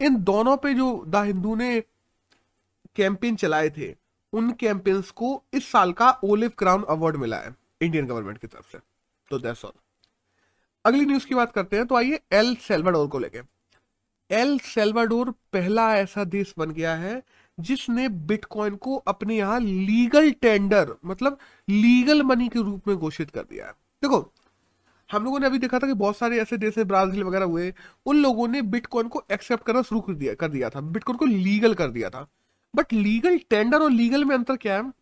इन 0.00 0.22
दोनों 0.24 0.56
पे 0.56 0.74
जो 0.74 1.04
द 1.08 1.24
हिंदू 1.26 1.54
ने 1.54 1.80
कैंपेन 2.96 3.36
चलाए 3.36 3.70
थे, 3.70 3.94
उन 4.32 4.50
कैंपेन्स 4.52 5.10
को 5.10 5.42
इस 5.54 5.70
साल 5.72 5.92
का 5.92 6.10
ओलिव 6.24 6.52
क्राउन 6.58 6.82
अवार्ड 6.88 7.16
मिला 7.16 7.36
है 7.36 7.54
इंडियन 7.80 8.06
गवर्नमेंट 8.06 8.38
की 8.38 8.46
तरफ़ 8.46 8.72
से। 8.72 8.78
तो 9.28 9.38
दैट्स 9.38 9.64
ऑल 9.64 9.72
अगली 10.84 11.06
न्यूज़ 11.06 11.26
की 11.26 11.34
बात 11.34 11.52
करते 11.52 11.76
हैं 11.76 11.86
तो 11.86 11.94
आइए 11.94 12.20
एल 12.32 12.54
सेल्वाडोर 12.60 13.08
को 13.08 13.18
लेके। 13.18 13.40
एल 14.30 14.58
सेल्वाडोर 14.58 15.30
पहला 15.52 15.94
ऐसा 15.96 16.24
देश 16.24 16.54
बन 16.58 16.70
गया 16.70 16.94
है 16.94 17.22
जिसने 17.58 18.08
बिटकॉइन 18.08 18.76
को 18.76 18.96
अपने 18.96 19.36
यहाँ 19.36 19.60
लीगल 19.60 20.30
टेंडर 20.32 20.94
मतलब 21.04 21.38
लीगल 21.68 22.22
मनी 22.22 22.48
के 22.48 22.58
रूप 22.58 22.88
में 22.88 22.96
घोषित 22.96 23.30
कर 23.30 23.42
दिया 23.42 23.66
है। 23.66 23.72
देखो, 23.72 24.32
हम 25.10 25.24
लोगों 25.24 25.38
ने 25.40 25.46
अभी 25.46 25.58
देखा 25.58 25.78
था 25.78 25.86
कि 25.86 25.94
बहुत 25.94 26.16
सारे 26.16 26.40
ऐसे 26.40 26.56
देश 26.56 26.78
ब्राज़ील 26.78 27.24
वगैरह 27.24 27.44
हुए, 27.44 27.72
उन 28.06 28.16
लोगों 28.16 28.48
ने 28.48 28.62
बिटकॉइन 28.62 29.08
को 29.08 29.22
एक्सेप्ट 29.32 29.64
करना 29.64 29.82
शुरू 29.82 30.00
कर 30.00 30.14
दिया 30.14 30.34
कर 30.34 30.48
दिया 30.48 30.70
था, 30.70 30.80
बिटकॉइन 30.80 31.16
को 31.16 31.24
लीगल 31.24 31.74
कर 31.74 31.88
दिया 31.88 32.10
था। 32.10 32.26
बट 32.74 32.92
लीगल 32.92 33.38
टेंडर 33.50 33.78
और 33.78 33.90
लीगल 33.90 34.24
में 34.24 34.34
अंतर 34.36 34.56
क्या 34.56 34.76
है? 34.76 34.92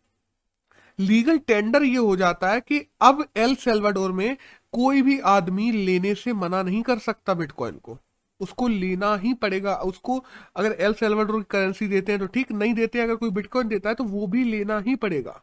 लीगल 0.99 1.37
टेंडर 1.37 1.83
ये 1.83 1.97
हो 1.97 2.15
जाता 2.15 2.51
है 2.51 2.61
कि 2.61 2.79
अब 3.01 3.25
एल 3.37 3.55
सेल्वाडोर 3.55 4.11
में 4.11 4.37
कोई 4.73 5.01
भी 5.01 5.19
आदमी 5.19 5.71
लेने 5.71 6.13
से 6.15 6.33
मना 6.33 6.61
नहीं 6.63 6.81
कर 6.81 6.99
सकता 6.99 7.33
बिटकॉइन 7.33 7.75
को। 7.77 7.97
उसको 8.39 8.67
लेना 8.67 9.15
ही 9.15 9.33
पड़ेगा। 9.35 9.75
उसको 9.75 10.23
अगर 10.55 10.75
एल 10.79 10.93
सेल्वाडोर 10.93 11.39
की 11.39 11.45
करेंसी 11.49 11.87
देते 11.87 12.11
हैं 12.11 12.19
तो 12.21 12.27
ठीक, 12.27 12.51
नहीं 12.51 12.73
देते 12.73 12.97
हैं 12.99 13.05
अगर 13.05 13.15
कोई 13.15 13.29
बिटकॉइन 13.31 13.67
देता 13.67 13.89
है 13.89 13.95
तो 13.95 14.03
वो 14.05 14.27
भी 14.27 14.43
लेना 14.43 14.79
ही 14.79 14.95
पड़ेगा। 14.97 15.41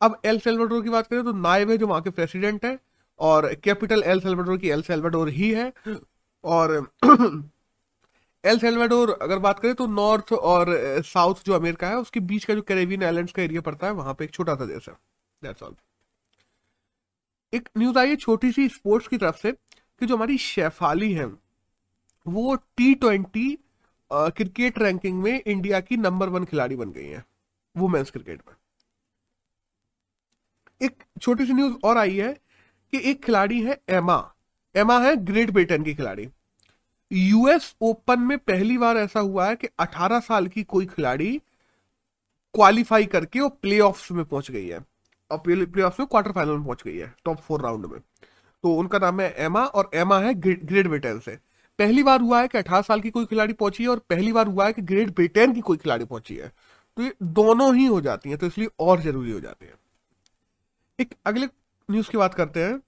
अब 0.00 0.20
एल 0.24 0.38
सेल्वाडोर 0.40 0.82
की 0.82 0.90
बात 0.90 1.06
करें 1.06 1.24
तो 1.24 1.32
नायब 1.32 1.70
है 1.70 1.76
जो 1.78 1.86
वहाँ 1.86 2.02
के 2.02 2.10
प्रेसिडेंट 2.10 2.64
है 2.64 2.78
और 3.20 3.52
कैपिटल 3.54 4.02
एल 4.02 4.20
सेल्वाडोर 4.20 4.58
की 4.58 4.68
एल 4.68 4.82
सेल्वाडोर 4.82 5.28
ही 5.30 5.50
है। 5.50 5.72
और 6.44 6.74
एल 8.44 8.58
सेल्वाडोर 8.58 9.10
अगर 9.22 9.38
बात 9.38 9.58
करें 9.58 9.74
तो 9.74 9.86
नॉर्थ 9.86 10.32
और 10.32 10.74
साउथ 11.04 11.44
जो 11.46 11.52
अमेरिका 11.54 11.88
है, 11.88 11.96
उसके 11.96 12.20
बीच 12.20 12.44
का 12.44 12.54
जो 12.54 12.62
कैरेबियन 12.62 13.02
आइलैंड्स 13.04 13.32
का 13.32 13.42
एरिया 13.42 13.60
पड़ता 13.60 13.86
है, 13.86 13.92
वहाँ 13.92 14.14
पे 14.14 14.24
एक 14.24 14.30
छोटा 14.30 14.54
सा 14.54 14.64
देश 14.66 14.88
है। 14.88 14.94
दैट्स 15.42 15.62
ऑल 15.62 15.74
एक 17.52 17.68
न्यूज़ 17.78 17.98
आई 17.98 18.08
है 18.08 18.16
छोटी 18.16 18.50
सी 18.52 18.68
स्पोर्ट्स 18.68 19.08
की 19.08 19.18
तरफ़ 19.18 19.36
से 19.36 19.52
कि 19.52 20.06
जो 20.06 20.16
हमारी 20.16 20.38
शेफाली 20.38 21.12
है 21.12 21.26
वो 22.26 22.54
टी 22.76 22.94
ट्वेंटी 22.94 23.58
क्रिकेट 24.10 24.78
रैंकिंग 24.78 25.22
में 25.22 25.40
इंडिया 25.40 25.80
की 25.80 25.96
नंबर 25.96 26.28
वन 26.28 26.44
खिलाड़ी 26.44 26.76
बन 26.76 26.90
गई 26.92 27.06
है 27.06 27.24
वुमेन्स 27.76 28.10
क्रिकेट 28.10 28.40
में। 28.48 28.54
एक 30.80 31.02
छोटी 31.20 31.46
सी 31.46 31.52
न्यूज़ 31.52 31.74
और 31.84 31.98
आई 31.98 32.16
है 32.16 32.32
कि 32.92 33.00
एक 33.10 33.24
खिलाड़ी 33.24 33.60
है 33.62 33.80
एमा 33.88 34.18
एमा 34.74 34.98
है 35.00 35.14
ग्रेट 35.16 35.50
ब्रिटेन 35.50 35.84
की 35.84 35.94
खिलाड़ी। 35.94 36.28
यूएस 37.10 37.74
ओपन 37.80 38.20
में 38.20 38.38
पहली 38.38 38.78
बार 38.78 38.96
ऐसा 38.96 39.20
हुआ 39.20 39.48
है 39.48 39.56
कि 39.56 39.68
18 39.78 40.20
साल 40.20 40.46
की 40.46 40.62
कोई 40.64 40.86
खिलाड़ी 40.86 41.36
क्वालिफाई 42.54 43.06
करके 43.06 43.40
वो 43.40 43.48
प्ले 43.48 43.80
में 44.12 44.24
पहुँच 44.24 44.50
गई 44.50 44.66
है। 44.68 44.78
और 45.30 45.38
प्ले 45.38 45.54
में 45.56 45.66
क्वार्टर 45.66 46.32
फाइनल 46.32 46.52
में 46.52 46.64
पहुँच 46.64 46.82
गई 46.82 46.96
है 46.96 47.14
टॉप 47.24 47.38
फोर 47.38 47.62
राउंड 47.62 47.86
में। 47.86 48.00
तो 48.00 48.74
उनका 48.74 48.98
नाम 48.98 49.20
है 49.20 49.34
एमा 49.38 49.64
और 49.64 49.90
एमा 49.94 50.18
है 50.20 50.34
ग्रेट 50.36 50.86
ब्रिटेन 50.88 51.18
से। 51.20 51.38
पहली 51.78 52.02
बार 52.02 52.20
हुआ 52.20 52.40
है 52.40 52.48
कि 52.48 52.58
अठारह 52.58 52.82
साल 52.82 53.00
की 53.00 53.10
कोई 53.10 53.24
खिलाड़ी 53.24 53.52
पहुँची 53.52 53.82
है 53.82 53.88
और 53.88 53.98
पहली 54.10 54.32
बार 54.32 54.46
हुआ 54.46 54.66
है 54.66 54.72
कि 54.72 54.82
ग्रेट 54.82 55.10
ब्रिटेन 55.10 55.52
की 55.54 55.60
कोई 55.60 55.76
खिलाड़ी 55.76 56.04
पहुँची 56.04 56.36
है। 56.36 56.48
तो 56.96 57.02
ये 57.02 57.12
दोनों 57.22 57.74
ही 57.76 57.86
हो 57.86 58.00
जाती 58.00 58.28
हैं 58.28 58.38
तो 58.38 58.46
इसलिए 58.46 58.68
और 58.80 59.00
ज़रूरी 59.00 59.30
हो 59.32 59.40
जाते 59.40 59.66
हैं। 59.66 59.74
एक 60.98 61.14
अगले 61.26 61.46
न्यूज़ 61.88 62.10
की 62.10 62.18
बात 62.18 62.34
करते 62.34 62.64
हैं। 62.64 62.78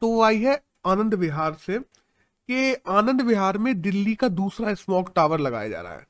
तो 0.00 0.08
वो 0.08 0.22
आई 0.22 0.42
है 0.42 0.60
आनंद 0.86 1.14
विहार 1.14 1.54
से 1.66 1.78
कि 1.78 2.74
आनंद 2.88 3.22
विहार 3.22 3.58
में 3.58 3.80
दिल्ली 3.80 4.14
का 4.14 4.28
दूसरा 4.28 4.74
स्मोक 4.74 5.12
टावर 5.16 5.40
लगाया 5.40 5.68
जा 5.68 5.80
रहा 5.80 5.92
है। 5.92 6.06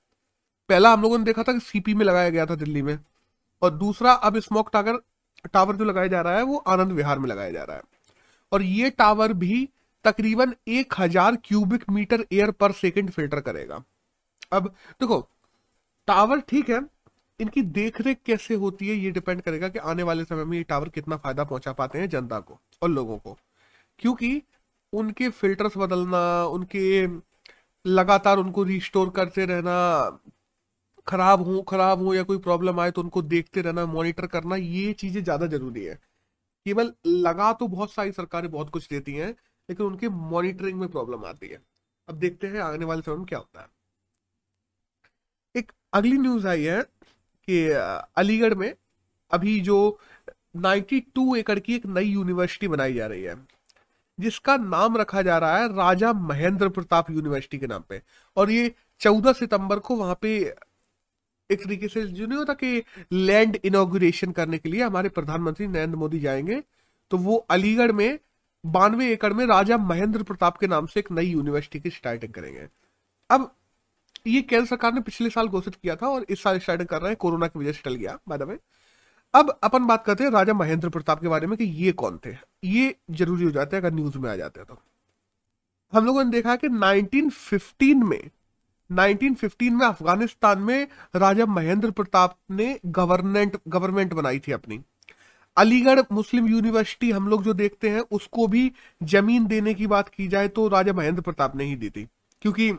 पहला 0.68 0.92
हम 0.92 1.02
लोगों 1.02 1.18
ने 1.18 1.24
देखा 1.24 1.42
था 1.42 1.52
कि 1.52 1.60
सीपी 1.60 1.94
में 1.94 2.04
लगाया 2.04 2.30
गया 2.30 2.46
था 2.46 2.54
दिल्ली 2.54 2.82
में, 2.82 2.98
और 3.62 3.70
दूसरा 3.70 4.12
अब 4.12 4.38
स्मोक 4.38 4.70
टावर 4.72 5.00
टावर 5.54 5.76
जो 5.76 5.84
लगाया 5.84 6.06
जा 6.06 6.20
रहा 6.20 6.36
है, 6.36 6.42
वो 6.42 6.56
आनंद 6.58 6.92
विहार 6.92 7.18
में 7.18 7.28
लगाया 7.28 7.50
जा 7.50 7.64
रहा 7.64 7.76
है। 7.76 7.82
और 8.52 8.62
ये 8.62 8.90
टावर 8.90 9.32
भी 9.32 9.68
तकरीबन 10.04 10.54
एक 10.68 10.94
हज़ार 10.98 11.36
cubic 11.44 11.84
metre 11.90 12.24
air 12.32 12.50
per 12.52 12.72
second 12.74 13.10
filter 13.10 13.40
करेगा। 13.40 13.82
अब 14.52 14.66
देखो, 15.00 15.20
टावर 16.08 16.40
ठीक 16.40 16.70
है, 16.70 16.80
इनकी 17.40 17.62
देखरेख 17.62 18.18
कैसे 18.26 18.54
होती 18.56 18.88
है 18.88 18.94
ये 18.96 19.10
डिपेंड 19.10 19.40
करेगा 19.42 19.68
कि 19.68 19.78
आने 19.80 20.02
वाले 20.02 20.24
समय 20.24 20.44
में 20.44 20.56
ये 20.58 20.62
टावर 20.64 20.88
कितना 20.90 21.16
फ़ायदा 21.16 21.44
पहुँचा 21.44 21.72
पाते 21.72 21.98
हैं 21.98 22.08
जनता 22.10 22.40
को 22.40 22.58
और 22.82 22.88
लोगों 22.90 23.18
को। 23.18 23.36
क्योंकि 24.00 24.42
उनके 24.92 25.28
फिल्टर्स 25.30 25.76
बदलना, 25.76 26.44
उनके 26.46 27.06
लगातार 27.84 28.38
उनको 28.38 28.62
रिस्टोर 28.64 29.10
करते 29.10 29.44
रहना, 29.46 30.20
खराब 31.06 31.42
हो 31.42 31.60
खराब 31.62 32.02
हो 32.02 32.14
या 32.14 32.22
कोई 32.22 32.38
प्रॉब्लम 32.38 32.80
आए 32.80 32.90
तो 32.90 33.02
उनको 33.02 33.22
देखते 33.24 33.62
रहना, 33.62 33.84
मॉनिटर 33.86 34.26
करना, 34.26 34.56
ये 34.56 34.92
चीज़ें 34.94 35.22
ज़्यादा 35.22 35.46
ज़रूरी 35.46 35.84
है। 35.84 35.94
केवल 36.66 36.92
लगा 37.06 37.52
तो 37.52 37.68
बहुत 37.68 37.92
सारी 37.92 38.12
सरकारें 38.12 38.50
बहुत 38.50 38.70
कुछ 38.70 38.88
देती 38.88 39.14
हैं 39.14 39.34
लेकिन 39.68 39.86
उनके 39.86 40.08
मॉनिटरिंग 40.08 40.78
में 40.80 40.88
प्रॉब्लम 40.88 41.24
आती 41.24 41.48
है। 41.48 41.58
अब 42.08 42.14
देखते 42.14 42.46
हैं 42.46 42.60
आने 42.60 42.84
वाले 42.84 43.02
समय 43.02 43.16
में 43.16 43.26
क्या 43.26 43.38
होता 43.38 43.60
है। 43.60 43.68
एक 45.54 45.72
अगली 45.92 46.18
न्यूज़ 46.18 46.46
आई 46.48 46.62
है 46.62 46.82
कि 47.48 47.64
अलीगढ़ 48.18 48.54
में 48.54 48.72
अभी 49.30 49.60
जो 49.60 49.76
92 50.56 51.34
एकड़ 51.36 51.58
की 51.58 51.74
एक 51.74 51.86
नई 51.86 52.04
यूनिवर्सिटी 52.04 52.68
बनाई 52.68 52.94
जा 52.94 53.06
रही 53.06 53.22
है, 53.22 53.34
जिसका 54.18 54.56
नाम 54.56 54.96
रखा 54.96 55.22
जा 55.22 55.38
रहा 55.38 55.58
है 55.58 55.68
राजा 55.76 56.12
महेंद्र 56.12 56.68
प्रताप 56.68 57.10
यूनिवर्सिटी 57.10 57.58
के 57.58 57.66
नाम 57.66 57.82
पे। 57.88 58.00
और 58.36 58.50
ये 58.50 58.72
14 59.00 59.32
सितंबर 59.32 59.78
को 59.78 59.96
वहाँ 59.96 60.18
पे 60.22 60.36
एक 61.50 61.64
तरीके 61.64 61.88
से, 61.88 62.02
जो 62.02 62.26
नहीं 62.26 62.38
होता 62.38 62.54
कि 62.54 62.82
लैंड 63.12 63.58
इनोग्रेशन 63.64 64.32
करने 64.32 64.58
के 64.58 64.68
लिए 64.68 64.82
हमारे 64.82 65.08
प्रधानमंत्री 65.08 65.66
नरेंद्र 65.66 65.96
मोदी 65.96 66.18
जाएँगे 66.20 66.62
तो 67.10 67.18
वो 67.18 67.36
अलीगढ़ 67.50 67.92
में 67.92 68.18
बानवे 68.68 69.10
एकड़ 69.12 69.32
में 69.32 69.44
राजा 69.46 69.76
महेंद्र 69.78 70.22
प्रताप 70.22 70.56
के 70.58 70.66
नाम 70.66 70.86
से 70.86 71.00
एक 71.00 71.10
नई 71.12 71.26
यूनिवर्सिटी 71.26 71.80
की 71.80 71.90
स्टार्टिंग 71.90 72.32
करेंगे। 72.32 72.68
अब 73.30 73.54
ये 74.26 74.42
केंद्र 74.42 74.66
सरकार 74.66 74.92
ने 74.94 75.00
पिछले 75.00 75.30
साल 75.30 75.48
घोषित 75.48 75.74
किया 75.74 75.96
था 75.96 76.08
और 76.08 76.26
इस 76.28 76.42
साल 76.42 76.58
स्टार्टिंग 76.58 76.88
कर 76.88 77.00
रहे 77.00 77.10
हैं, 77.10 77.16
कोरोना 77.16 77.46
की 77.46 77.58
वजह 77.58 77.72
से 77.72 77.82
टल 77.84 77.94
गया 77.94 78.18
बाद 78.28 78.42
में 78.42 78.58
अब 79.34 79.58
अपन 79.62 79.86
बात 79.86 80.04
करते 80.04 80.24
हैं 80.24 80.30
राजा 80.30 80.54
महेंद्र 80.54 80.88
प्रताप 80.88 81.20
के 81.20 81.28
बारे 81.28 81.46
में 81.46 81.56
कि 81.58 81.64
ये 81.64 81.92
कौन 81.92 82.18
थे। 82.26 82.36
ये 82.64 82.94
ज़रूरी 83.10 83.44
हो 83.44 83.50
जाते 83.50 83.76
हैं 83.76 83.82
अगर 83.82 83.94
न्यूज़ 83.94 84.18
में 84.18 84.30
आ 84.30 84.36
जाते 84.36 84.60
हैं 84.60 84.66
तो। 84.68 84.78
हम 85.92 86.06
लोगों 86.06 86.24
ने 86.24 86.30
देखा 86.30 86.56
कि 86.56 86.68
1915 86.68 88.04
में 88.04 88.30
1915 88.90 89.78
में 89.78 89.86
अफ़गानिस्तान 89.86 90.58
में 90.58 90.86
राजा 91.16 91.46
महेंद्र 91.46 91.90
प्रताप 91.90 92.38
ने 92.50 92.78
गवर्नमेंट 92.86 93.56
गवर्नमेंट 93.68 94.14
बनाई 94.14 94.38
थी 94.38 94.52
अपनी। 94.52 94.80
अलीगढ़ 95.58 96.00
मुस्लिम 96.12 96.48
यूनिवर्सिटी 96.48 97.10
हम 97.10 97.28
लोग 97.28 97.42
जो 97.42 97.52
देखते 97.54 97.88
हैं, 97.90 98.00
उसको 98.00 98.46
भी 98.48 98.70
ज़मीन 99.02 99.46
देने 99.46 99.74
की 99.74 99.86
बात 99.86 100.08
की 100.08 100.26
जाए 100.28 100.48
तो 100.48 100.66
राजा 100.68 100.92
महेंद्र 100.92 101.22
प्रताप 101.22 101.56
ने 101.56 101.64
ही 101.64 101.74
दी 101.76 101.90
थी। 101.90 102.06
क्योंकि 102.42 102.70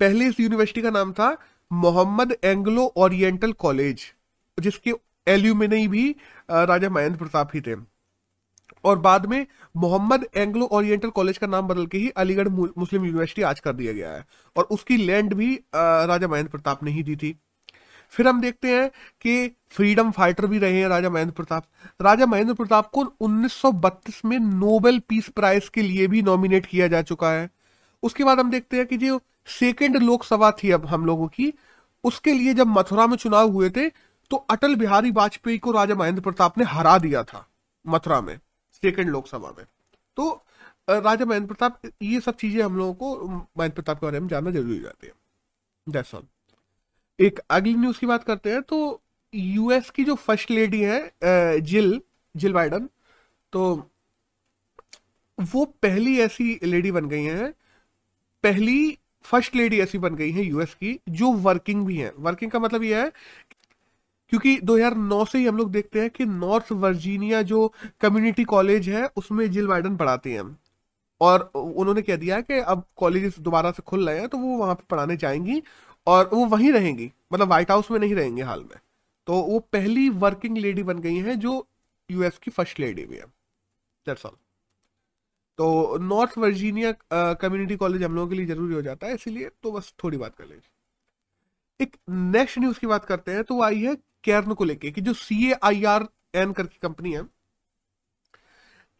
पहले 0.00 0.26
इस 0.26 0.40
यूनिवर्सिटी 0.40 0.82
का 0.82 0.90
नाम 0.90 1.12
था 1.12 1.36
मोहम्मद 1.70 2.36
एंग्लो 2.44 2.84
ओरिएंटल 2.96 3.52
कॉलेज, 3.54 4.02
जिसके 4.58 4.92
एल्यूमिनी 5.26 5.86
भी 5.88 6.10
राजा 6.50 6.90
महेंद्र 6.90 7.18
प्रताप 7.18 7.50
ही 7.54 7.60
थे। 7.60 7.74
और 8.84 8.98
बाद 8.98 9.26
में 9.26 9.46
मोहम्मद 9.74 10.26
एंग्लो 10.36 10.66
ओरिएंटल 10.72 11.10
कॉलेज 11.10 11.38
का 11.38 11.46
नाम 11.46 11.68
बदल 11.68 11.86
के 11.86 11.98
ही 11.98 12.08
अलीगढ़ 12.16 12.48
मुस्लिम 12.48 13.04
यूनिवर्सिटी 13.04 13.42
आज 13.44 13.60
कर 13.60 13.72
दिया 13.72 13.92
गया 13.92 14.10
है। 14.12 14.24
और 14.56 14.64
उसकी 14.70 14.96
लैंड 14.96 15.34
भी 15.34 15.54
राजा 15.74 16.28
महेंद्र 16.28 16.50
प्रताप 16.50 16.82
ने 16.84 16.90
ही 16.90 17.02
दी 17.02 17.16
थी। 17.16 17.34
फिर 18.12 18.28
हम 18.28 18.40
देखते 18.40 18.70
हैं 18.70 18.88
कि 19.22 19.48
फ्रीडम 19.70 20.10
फाइटर 20.10 20.46
भी 20.46 20.58
रहे 20.58 20.80
हैं 20.80 20.88
राजा 20.88 21.10
महेंद्र 21.10 21.34
प्रताप। 21.34 21.64
राजा 22.00 22.26
महेंद्र 22.26 22.54
प्रताप 22.54 22.90
को 22.90 23.04
1932 23.20 24.24
में 24.24 24.38
नोबेल 24.38 24.98
पीस 25.08 25.28
प्राइज 25.30 25.68
के 25.68 25.82
लिए 25.82 26.06
भी 26.06 26.22
नॉमिनेट 26.22 26.66
किया 26.66 26.88
जा 26.88 27.02
चुका 27.02 27.30
है। 27.30 27.48
उसके 28.02 28.24
बाद 28.24 28.40
हम 28.40 28.50
देखते 28.50 28.76
हैं 28.76 28.86
कि 28.86 28.96
जो 28.98 29.20
सेकेंड 29.50 29.96
लोकसभा 29.98 30.50
थी 30.54 30.70
अब 30.70 30.86
हम 30.86 31.06
लोगों 31.06 31.28
की, 31.28 31.52
उसके 32.04 32.32
लिए 32.32 32.54
जब 32.54 32.66
मथुरा 32.68 33.06
में 33.06 33.16
चुनाव 33.16 33.50
हुए 33.50 33.70
थे 33.70 33.88
तो 34.30 34.36
अटल 34.50 34.74
बिहारी 34.76 35.10
वाजपेयी 35.12 35.58
को 35.58 35.70
राजा 35.72 35.94
महेंद्र 35.94 36.22
प्रताप 36.22 36.58
ने 36.58 36.64
हरा 36.66 36.96
दिया 36.98 37.22
था 37.24 37.46
मथुरा 37.84 38.20
में, 38.20 38.38
सेकेंड 38.82 39.10
लोकसभा 39.10 39.54
में। 39.58 39.64
तो 40.16 40.30
राजा 40.88 41.24
महेंद्र 41.24 41.46
प्रताप, 41.46 41.80
ये 42.02 42.20
सब 42.20 42.36
चीज़ें 42.36 42.62
हम 42.62 42.76
लोगों 42.76 42.94
को, 42.94 43.26
महेंद्र 43.28 43.74
प्रताप 43.74 44.00
के 44.00 44.06
बारे 44.06 44.20
में 44.20 44.28
जानना 44.28 44.50
ज़रूरी 44.50 44.76
हो 44.76 44.82
जाती 44.82 45.06
है। 45.06 45.12
दैट्स 45.86 46.14
ऑल 46.14 46.22
एक 47.18 47.38
अगली 47.50 47.74
न्यूज़ 47.74 47.98
की 48.00 48.06
बात 48.06 48.24
करते 48.24 48.50
हैं 48.52 48.62
तो 48.64 48.78
यूएस 49.32 49.90
की 49.90 50.04
जो 50.04 50.14
फ़र्स्ट 50.16 50.50
लेडी 50.50 50.80
है 50.82 51.60
जिल 51.62 52.00
जिल 52.34 52.52
बाइडन 52.52 52.88
तो 53.52 53.64
वो 55.38 55.64
पहली 55.82 56.18
ऐसी 56.20 56.58
लेडी 56.64 56.90
बन 56.92 57.06
गई 57.08 57.22
हैं, 57.24 57.52
पहली 58.44 58.98
फ़र्स्ट 59.24 59.56
लेडी 59.56 59.80
ऐसी 59.80 59.98
बन 59.98 60.14
गई 60.16 60.30
है 60.32 60.42
यूएस 60.44 60.74
की, 60.74 60.98
जो 61.10 61.32
वर्किंग 61.32 61.86
भी 61.86 61.96
है। 61.96 62.12
वर्किंग 62.18 62.50
का 62.50 62.58
मतलब 62.58 62.82
यह 62.84 63.02
है 63.02 63.10
क्योंकि 64.32 64.58
2009 64.60 65.24
से 65.24 65.38
ही 65.38 65.46
हम 65.46 65.56
लोग 65.56 65.70
देखते 65.72 66.00
हैं 66.00 66.10
कि 66.10 66.24
नॉर्थ 66.26 66.72
वर्जीनिया 66.74 67.40
जो 67.44 67.66
कम्युनिटी 68.00 68.44
कॉलेज 68.44 68.88
है, 68.88 69.06
उसमें 69.16 69.50
जिल 69.50 69.66
बाइडन 69.66 69.96
पढ़ाती 69.96 70.32
हैं। 70.32 70.56
और 71.20 71.42
उन्होंने 71.56 72.02
कह 72.02 72.16
दिया 72.16 72.40
कि 72.40 72.58
अब 72.60 72.84
कॉलेज 72.96 73.34
दोबारा 73.40 73.70
से 73.72 73.82
खुल 73.86 74.08
रहे 74.08 74.18
हैं 74.20 74.28
तो 74.28 74.38
वो 74.38 74.56
वहाँ 74.58 74.74
पे 74.74 74.84
पढ़ाने 74.90 75.16
जाएँगी। 75.16 75.62
और 76.06 76.28
वो 76.32 76.44
वहीं 76.46 76.72
रहेंगी 76.72 77.10
मतलब 77.32 77.48
व्हाइट 77.48 77.70
हाउस 77.70 77.90
में 77.90 77.98
नहीं 77.98 78.14
रहेंगे 78.14 78.42
हाल 78.42 78.60
में। 78.62 78.78
तो 79.26 79.34
वो 79.42 79.58
पहली 79.72 80.08
वर्किंग 80.20 80.58
लेडी 80.58 80.82
बन 80.84 80.98
गई 81.00 81.16
हैं 81.18 81.38
जो 81.40 81.66
यूएस 82.10 82.38
की 82.38 82.50
फ़र्स्ट 82.50 82.80
लेडी 82.80 83.04
भी 83.04 83.16
है। 83.16 83.26
दैट्स 84.06 84.26
ऑल 84.26 84.36
तो 85.58 85.98
नॉर्थ 86.00 86.36
वर्जीनिया 86.38 86.92
कम्युनिटी 87.12 87.76
कॉलेज 87.76 88.02
हम 88.02 88.14
लोगों 88.14 88.28
के 88.28 88.34
लिए 88.34 88.46
ज़रूरी 88.46 88.74
हो 88.74 88.82
जाता 88.82 89.06
है, 89.06 89.14
इसीलिए 89.14 89.50
तो 89.62 89.72
बस 89.72 89.92
थोड़ी 90.04 90.18
बात 90.18 90.34
कर 90.36 90.44
लीजिए 90.44 90.70
एक 91.80 91.96
नेक्स्ट 92.10 92.58
न्यूज़ 92.58 92.78
की 92.80 92.86
बात 92.86 93.04
करते 93.04 93.32
हैं 93.32 93.44
तो 93.44 93.54
वो 93.54 93.62
आई 93.62 93.80
है 93.82 93.94
केर्न 94.24 94.54
को 94.54 94.64
लेके, 94.64 94.90
कि 94.90 95.00
जो 95.00 95.12
C 95.14 95.50
A 95.50 95.54
I 95.64 95.84
R 95.84 96.06
N 96.34 96.52
करके 96.52 96.78
कंपनी 96.82 97.12
है 97.12 97.22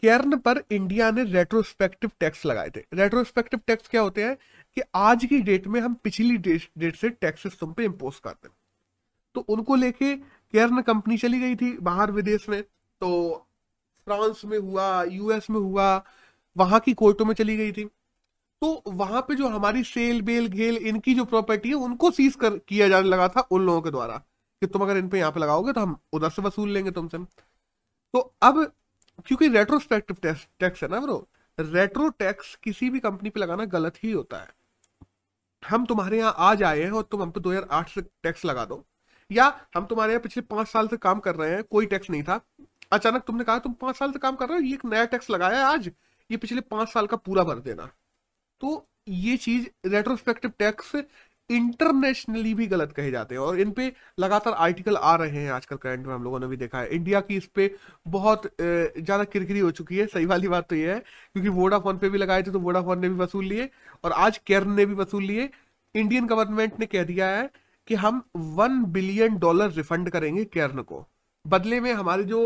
केर्न 0.02 0.36
पर 0.38 0.62
इंडिया 0.72 1.10
ने 1.10 1.24
रेट्रोस्पेक्टिव 1.24 2.10
टैक्स 2.20 2.44
लगाए 2.46 2.70
थे। 2.76 2.80
रेट्रोस्पेक्टिव 2.94 3.60
टैक्स 3.66 3.88
क्या 3.88 4.00
होते 4.00 4.24
हैं? 4.24 4.36
कि 4.76 4.82
आज 4.94 5.24
की 5.24 5.38
डेट 5.40 5.66
में 5.66 5.80
हम 5.80 5.94
पिछली 5.94 6.36
डेट 6.38 6.96
से 6.96 7.08
टैक्सेस 7.10 7.56
तुम 7.60 7.72
पे 7.72 7.84
इम्पोज 7.84 8.18
करते 8.18 8.48
हैं। 8.48 8.54
तो 9.34 9.40
उनको 9.48 9.74
लेके 9.76 10.14
केर्न 10.16 10.82
कंपनी 10.82 11.16
चली 11.18 11.40
गई 11.40 11.56
थी 11.56 11.76
बाहर 11.80 12.10
विदेश 12.12 12.48
में। 12.48 12.62
तो 12.62 13.46
फ्रांस 14.06 14.42
में 14.44 14.58
हुआ 14.58 15.02
यूएस 15.02 15.50
में 15.50 15.58
हुआ, 15.60 16.04
वहाँ 16.56 16.80
की 16.80 16.92
कोर्टों 16.94 17.24
में 17.24 17.34
चली 17.34 17.56
गई 17.56 17.72
थी। 17.72 17.84
तो 18.62 18.82
वहाँ 18.88 19.20
पे 19.28 19.34
जो 19.34 19.48
हमारी 19.48 19.82
सेल 19.84 20.20
बेल 20.22 20.48
घेल 20.48 20.76
इनकी 20.78 21.14
जो 21.14 21.24
प्रॉपर्टी 21.24 21.68
है, 21.68 21.74
उनको 21.74 22.10
सीज 22.10 22.34
कर, 22.34 22.58
किया 22.58 22.88
जाने 22.88 23.08
लगा 23.08 23.28
था 23.28 23.40
उन 23.50 23.66
लोगों 23.66 23.82
के 23.82 23.90
द्वारा 23.90 24.16
कि 24.62 24.66
तुम 24.66 24.82
अगर 24.82 24.96
इन 24.96 25.08
पे 25.08 25.18
यहाँ 25.18 25.32
पे 25.32 25.40
लगाओगे 25.40 25.72
तो 25.72 25.80
हम 25.80 25.96
उधर 26.12 26.30
से 26.30 26.42
वसूल 26.42 26.70
लेंगे 26.70 26.90
तुमसे। 26.90 27.18
तो 27.18 28.18
अब 28.42 28.64
क्योंकि 29.26 29.48
रेट्रोस्पेक्टिव 29.48 30.16
टैक्स 30.60 30.82
है 30.82 30.88
ना 30.88 31.00
ब्रो 31.00 31.26
रेट्रो 31.58 32.08
टैक्स 32.08 32.54
किसी 32.62 32.90
भी 32.90 33.00
कंपनी 33.00 33.30
पे 33.30 33.40
लगाना 33.40 33.64
गलत 33.66 33.96
ही 34.04 34.10
होता 34.12 34.36
है। 34.36 34.48
हम 35.62 35.84
तुम्हारे 35.86 36.18
यहाँ 36.18 36.34
आज 36.38 36.62
आए 36.62 36.82
हैं 36.82 36.90
और 36.90 37.02
तुम 37.02 37.22
हम 37.22 37.30
पे 37.30 37.40
2008 37.40 37.88
से 37.88 38.00
टैक्स 38.22 38.44
लगा 38.44 38.64
दो। 38.64 38.84
या 39.30 39.44
हम 39.76 39.84
तुम्हारे 39.86 40.12
यहाँ 40.12 40.22
पिछले 40.22 40.42
पाँच 40.42 40.68
साल 40.68 40.88
से 40.88 40.96
काम 40.96 41.20
कर 41.20 41.34
रहे 41.34 41.50
हैं, 41.50 41.62
कोई 41.64 41.86
टैक्स 41.86 42.10
नहीं 42.10 42.22
था। 42.22 42.40
अचानक 42.92 43.22
तुमने 43.26 43.44
कहा 43.44 43.58
तुम 43.58 43.72
पाँच 43.72 43.96
साल 43.96 44.12
से 44.12 44.18
काम 44.18 44.36
कर 44.36 44.48
रहे 44.48 44.58
हो, 44.58 44.64
ये 44.64 44.74
एक 44.74 44.84
नया 44.84 45.04
टैक्स 45.04 45.30
लगाया 45.30 45.58
है 45.58 45.64
आज, 45.64 45.90
ये 46.30 46.36
पिछले 46.36 46.60
पाँच 46.60 46.88
साल 46.88 47.06
का 47.06 47.16
पूरा 47.16 47.44
भर 47.44 47.58
देना। 47.60 47.90
तो 48.60 48.86
ये 49.08 49.36
चीज़ 49.36 49.66
रेट्रोस्पेक्टिव 49.86 50.52
टैक्स 50.58 50.94
इंटरनेशनली 51.50 52.52
भी 52.54 52.66
गलत 52.66 52.92
कहे 52.92 53.10
जाते 53.10 53.34
हैं 53.34 53.42
और 53.42 53.60
इन 53.60 53.70
पे 53.70 53.92
लगातार 54.18 54.52
आर्टिकल 54.54 54.96
आ 54.96 55.14
रहे 55.16 55.30
हैं 55.32 55.50
आजकल 55.52 55.76
करंट 55.76 56.06
में, 56.06 56.14
हम 56.14 56.24
लोगों 56.24 56.40
ने 56.40 56.46
भी 56.46 56.56
देखा 56.56 56.80
है। 56.80 56.88
इंडिया 56.88 57.20
की 57.20 57.36
इस 57.36 57.46
पे 57.46 57.70
बहुत 58.08 58.46
ज़्यादा 58.60 59.24
किरकिरी 59.24 59.58
हो 59.60 59.70
चुकी 59.72 59.96
है, 59.96 60.06
सही 60.06 60.26
वाली 60.26 60.48
बात 60.48 60.68
तो 60.68 60.76
ये 60.76 60.92
है, 60.92 60.98
क्योंकि 60.98 61.48
वोडाफोन 61.50 61.98
पे 61.98 62.08
भी 62.08 62.18
लगाए 62.18 62.42
थे 62.42 62.50
तो 62.50 62.60
वोडाफोन 62.60 63.00
ने 63.00 63.08
भी 63.08 63.14
वसूल 63.16 63.44
लिए 63.44 63.68
और 64.04 64.12
आज 64.14 64.38
केर्न 64.46 64.72
ने 64.72 64.86
भी 64.86 64.94
वसूल 64.94 65.24
लिए। 65.24 65.48
इंडियन 65.94 66.26
गवर्नमेंट 66.26 66.78
ने 66.80 66.86
कह 66.86 67.04
दिया 67.04 67.28
है 67.28 67.48
कि 67.88 67.94
हम 67.96 68.22
वन 68.36 68.82
बिलियन 68.92 69.36
डॉलर 69.38 69.70
रिफंड 69.72 70.10
करेंगे 70.10 70.44
केर्न 70.46 70.82
को। 70.82 71.06
बदले 71.44 71.80
में 71.80 71.92
हमारे 71.92 72.24
जो 72.24 72.44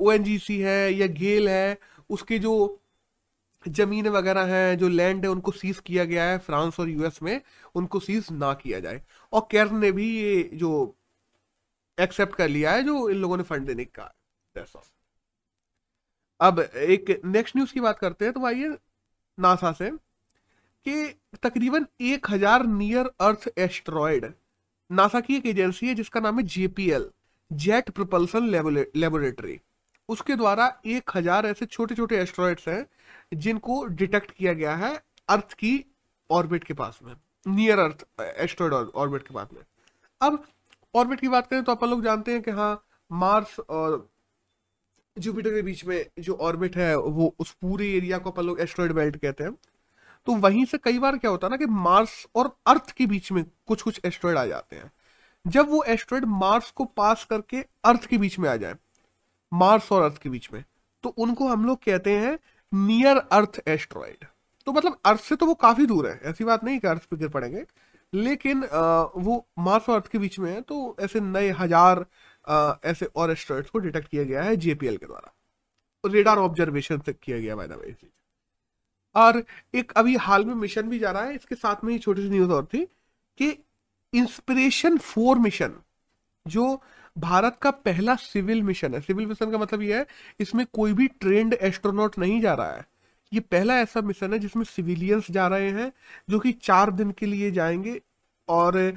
ओएनजीसी 0.00 0.58
है 0.58 0.92
या 0.92 1.06
गेल 1.14 1.48
है, 1.48 1.78
उसके 2.10 2.38
जो 2.38 2.80
ज़मीन 3.68 4.08
वगैरह 4.08 4.44
हैं, 4.46 4.76
जो 4.78 4.88
लैंड 4.88 5.24
है, 5.24 5.30
उनको 5.30 5.50
सीज 5.52 5.78
किया 5.86 6.04
गया 6.04 6.24
है 6.24 6.38
फ्रांस 6.40 6.80
और 6.80 6.88
यूएस 6.88 7.22
में, 7.22 7.40
उनको 7.74 8.00
सीज 8.00 8.26
ना 8.32 8.52
किया 8.54 8.80
जाए। 8.80 9.02
और 9.32 9.46
केर 9.50 9.70
ने 9.72 9.90
भी 9.92 10.08
ये 10.10 10.42
जो 10.54 10.70
एक्सेप्ट 11.98 12.34
कर 12.36 12.48
लिया 12.48 12.72
है, 12.72 12.82
जो 12.82 13.08
इन 13.10 13.16
लोगों 13.16 13.36
ने 13.36 13.42
फंड 13.44 13.66
देने 13.66 13.84
का 13.86 14.12
अब 16.40 16.58
एक 16.60 17.20
नेक्स्ट 17.26 17.56
न्यूज़ 17.56 17.72
की 17.72 17.80
बात 17.80 17.98
करते 17.98 18.24
हैं 18.24 18.34
तो 18.34 18.44
आइए 18.46 18.68
नासा 19.38 19.72
से, 19.72 19.90
कि 19.90 21.20
तकरीबन 21.42 21.86
एक 22.02 22.30
हज़ार 22.30 22.66
नियर 22.66 23.10
अर्थ 23.20 23.48
एस्ट्रॉयड 23.58 24.32
नासा 24.90 25.20
की 25.20 25.36
एक 25.36 25.46
एजेंसी 25.46 25.88
है, 25.88 25.94
जिसका 25.94 26.20
नाम 26.20 26.38
है 26.38 26.44
जेपीएल 26.46 27.10
जेट 27.50 27.90
प्रोपल्सन 27.90 28.48
लेबोरेटरी 28.96 29.60
उसके 30.08 30.36
द्वारा 30.36 30.66
एक 30.86 31.10
हज़ार 31.14 31.46
ऐसे 31.46 31.66
छोटे 31.66 31.94
छोटे 31.94 32.16
एस्ट्रॉयड्स 32.18 32.68
हैं 32.68 32.84
जिनको 33.32 33.84
डिटेक्ट 33.86 34.30
किया 34.30 34.52
गया 34.52 34.74
है 34.76 34.94
अर्थ 35.28 35.52
की 35.54 35.84
ऑर्बिट 36.30 36.64
के 36.64 36.74
पास 36.74 36.98
में, 37.02 37.14
नियर 37.46 37.78
अर्थ, 37.78 38.04
एस्ट्रॉइड 38.20 38.72
ऑर्बिट 38.72 39.22
के 39.22 39.34
पास 39.34 39.48
में। 39.52 39.62
अब 40.20 40.44
ऑर्बिट 40.94 41.20
की 41.20 41.28
बात 41.28 41.46
करें 41.46 41.62
तो 41.64 41.72
अपन 41.72 41.88
लोग 41.88 42.02
जानते 42.04 42.32
हैं 42.32 42.42
कि 42.42 42.50
हाँ 42.50 42.84
मार्स 43.10 43.58
और 43.60 44.08
जुपिटर 45.16 45.50
के 45.50 45.62
बीच 45.62 45.84
में 45.84 46.04
जो 46.20 46.34
ऑर्बिट 46.34 46.76
है, 46.76 46.96
वो 46.96 47.34
उस 47.38 47.50
पूरे 47.52 47.88
एरिया 47.88 48.18
को 48.18 48.30
अपन 48.30 48.42
लोग 48.42 48.60
एस्ट्रॉइड 48.60 48.92
बेल्ट 48.92 49.16
कहते 49.16 49.44
हैं। 49.44 49.54
तो 50.26 50.34
वहीं 50.34 50.64
से 50.64 50.78
कई 50.78 50.98
बार 50.98 51.16
क्या 51.18 51.30
होता 51.30 51.46
है 51.46 51.50
ना 51.50 51.56
कि 51.56 51.66
मार्स 51.66 52.26
और 52.34 52.56
अर्थ 52.66 52.90
के 52.90 53.06
बीच 53.06 53.30
में 53.32 53.44
कुछ 53.66 53.82
कुछ 53.82 54.00
एस्ट्रॉइड 54.04 54.36
आ 54.38 54.44
जाते 54.46 54.76
हैं। 54.76 54.90
जब 55.44 55.68
वो 55.70 55.82
एस्ट्रॉइड 55.84 56.24
मार्स 56.24 56.70
को 56.70 56.84
पास 56.86 57.24
करके 57.24 57.64
अर्थ 57.84 58.06
के 58.06 58.18
बीच 58.18 58.38
में 58.38 58.48
आ 58.50 58.56
जाए, 58.56 58.74
मार्स 59.52 59.90
और 59.92 60.02
अर्थ 60.02 60.18
के 60.18 60.28
बीच 60.28 60.48
में 60.52 60.62
तो 61.04 61.08
उनको 61.18 61.48
हम 61.48 61.64
लोग 61.66 61.82
कहते 61.84 62.16
हैं 62.16 62.38
नियर 62.74 63.16
अर्थ 63.16 63.60
एस्ट्रॉइड 63.68 64.24
तो 64.66 64.72
मतलब 64.72 64.98
अर्थ 65.06 65.20
से 65.20 65.36
तो 65.36 65.46
वो 65.46 65.54
काफ़ी 65.56 65.86
दूर 65.86 66.06
है, 66.08 66.20
ऐसी 66.24 66.44
बात 66.44 66.64
नहीं 66.64 66.78
कि 66.80 66.86
अर्थ 66.88 67.04
पे 67.04 67.16
गिर 67.16 67.28
पड़ेंगे, 67.28 67.64
लेकिन 68.12 68.60
वो 68.64 69.46
मार्स 69.60 69.88
और 69.88 69.94
अर्थ 69.94 70.06
के 70.08 70.18
बीच 70.18 70.38
में 70.38 70.50
है 70.50 70.60
तो 70.62 70.96
ऐसे 71.00 71.20
नए 71.20 71.50
हज़ार 71.58 72.04
ऐसे 72.84 73.06
और 73.06 73.30
एस्ट्रॉइड्स 73.30 73.70
को 73.70 73.78
डिटेक्ट 73.78 74.08
किया 74.08 74.24
गया 74.24 74.42
है 74.42 74.56
जेपीएल 74.58 74.96
के 74.96 75.06
द्वारा। 75.06 75.32
रेडार 76.04 76.38
ऑब्जर्वेशन 76.38 76.98
से 77.06 77.12
किया 77.12 77.38
गया 77.38 77.56
बाय 77.56 77.68
द 77.68 77.78
वे 77.82 77.94
और 79.14 79.42
एक 79.74 79.92
अभी 79.96 80.16
हाल 80.18 80.44
में 80.44 80.54
मिशन 80.54 80.88
भी 80.88 80.98
जा 80.98 81.10
रहा 81.10 81.24
है, 81.24 81.34
इसके 81.34 81.54
साथ 81.54 81.84
में 81.84 81.92
ही 81.92 81.98
छोटी 81.98 82.22
सी 82.22 82.28
न्यूज़ 82.30 82.50
और 82.52 82.64
थी 82.64 82.84
कि 83.38 83.48
इंस्पिरेशन 84.12 84.96
फोर 84.98 85.38
मिशन 85.38 85.74
जो 86.46 86.80
भारत 87.16 87.58
का 87.62 87.70
पहला 87.70 88.14
सिविल 88.16 88.62
मिशन 88.62 88.94
है। 88.94 89.00
सिविल 89.00 89.26
मिशन 89.26 89.50
का 89.50 89.58
मतलब 89.58 89.82
ये 89.82 89.98
है, 89.98 90.06
इसमें 90.40 90.64
कोई 90.74 90.92
भी 90.92 91.06
ट्रेंड 91.10 91.54
एस्ट्रोनॉट 91.54 92.18
नहीं 92.18 92.40
जा 92.40 92.54
रहा 92.54 92.72
है। 92.72 92.84
ये 93.32 93.40
पहला 93.42 93.78
ऐसा 93.80 94.00
मिशन 94.00 94.32
है 94.32 94.38
जिसमें 94.38 94.64
सिविलियंस 94.64 95.30
जा 95.30 95.46
रहे 95.48 95.70
हैं, 95.70 95.92
जो 96.30 96.38
कि 96.38 96.52
चार 96.52 96.90
दिन 96.90 97.10
के 97.10 97.26
लिए 97.26 97.50
जाएँगे 97.50 98.00
और 98.48 98.92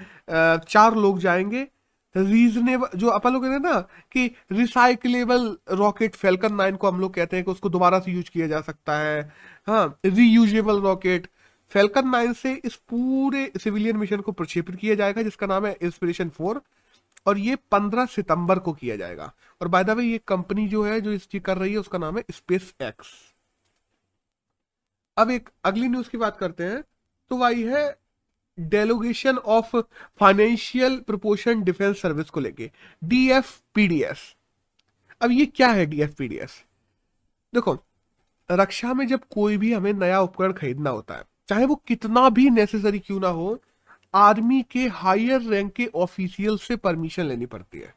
चार 0.70 0.96
लोग 0.96 1.20
जाएँगे। 1.20 1.68
रीजनेबल 2.16 2.98
जो 2.98 3.08
अपन 3.10 3.34
लोग 3.34 3.44
कहते 3.44 3.54
हैं 3.54 3.62
ना 3.64 3.80
कि 4.12 4.26
रिसाइकलेबल 4.52 5.58
रॉकेट 5.72 6.16
फेल्कन 6.16 6.54
नाइन 6.56 6.76
को 6.76 6.88
हम 6.88 7.00
लोग 7.00 7.14
कहते 7.14 7.36
हैं 7.36 7.46
कि 7.46 7.52
उसको 7.52 7.70
दोबारा 7.70 8.00
से 8.00 8.12
यूज़ 8.12 8.30
किया 8.32 8.48
जा 8.48 8.62
सकता 8.62 8.98
है। 9.00 9.22
हाँ 9.68 10.00
रीयूजेबल 10.06 10.82
रॉकेट 10.82 11.28
फेल्कन 11.72 12.08
नाइन 12.10 12.34
से 12.34 12.54
इस 12.66 12.76
पूरे 12.90 13.52
सिविलियन 13.58 13.98
मिशन 13.98 14.22
को 14.22 14.32
प्रक्षेपित 14.32 14.76
किया 14.76 14.96
जाएगा, 14.96 15.22
जिसका 15.22 15.48
नाम 15.48 15.66
है 15.66 15.78
इंस्पिरेशन 15.82 16.30
फोर 16.30 16.62
और 17.28 17.38
ये 17.38 17.56
पंद्रह 17.72 18.06
सितंबर 18.06 18.60
को 18.60 18.74
किया 18.74 18.96
जाएगा। 18.96 19.32
और 19.62 19.68
बाय 19.68 19.84
द 19.84 19.90
वे 19.90 20.04
ये 20.06 20.18
कंपनी 20.28 20.68
जो 20.68 20.84
है, 20.84 21.00
जो 21.02 21.12
इस 21.12 21.28
चीज़ 21.30 21.44
कर 21.44 21.58
रही 21.58 21.72
है, 21.72 21.78
उसका 21.78 21.98
नाम 21.98 22.18
है 22.18 22.24
स्पेस 22.32 22.74
एक्स 22.82 23.14
अब 25.18 25.32
एक 25.32 25.50
अगली 25.66 25.88
न्यूज़ 25.88 26.10
की 26.10 26.18
बात 26.18 26.38
करते 26.38 26.64
हैं। 26.64 26.84
तो 27.32 27.38
वही 27.38 27.64
है 27.64 27.98
delegation 28.58 29.38
of 29.38 29.76
financial 30.20 30.98
proportion 31.00 31.64
defence 31.64 32.02
service 32.02 32.30
को 32.30 32.40
लेके 32.40 32.70
डीएफपीडीएस 33.04 34.20
अब 35.22 35.32
ये 35.32 35.46
क्या 35.46 35.68
है 35.68 35.86
डीएफपीडीएस 35.86 36.64
देखो, 37.54 37.78
रक्षा 38.50 38.94
में 38.94 39.06
जब 39.08 39.24
कोई 39.32 39.58
भी 39.58 39.74
हमें 39.74 39.92
नया 39.94 40.20
उपकरण 40.22 40.54
खरीदना 40.54 40.90
होता 40.90 41.16
है, 41.16 41.24
चाहे 41.50 41.66
वो 41.66 41.76
कितना 41.88 42.30
भी 42.30 42.50
नेसेसरी 42.50 43.00
क्यों 43.00 43.20
ना 43.20 43.28
हो 43.30 43.58
आर्मी 44.14 44.62
के 44.64 44.88
हायर 44.88 45.42
रैंक 45.42 45.72
के 45.74 45.86
ऑफिशियल 45.96 46.58
से 46.58 46.76
परमिशन 46.76 47.26
लेनी 47.26 47.46
पड़ती 47.46 47.80
है। 47.80 47.94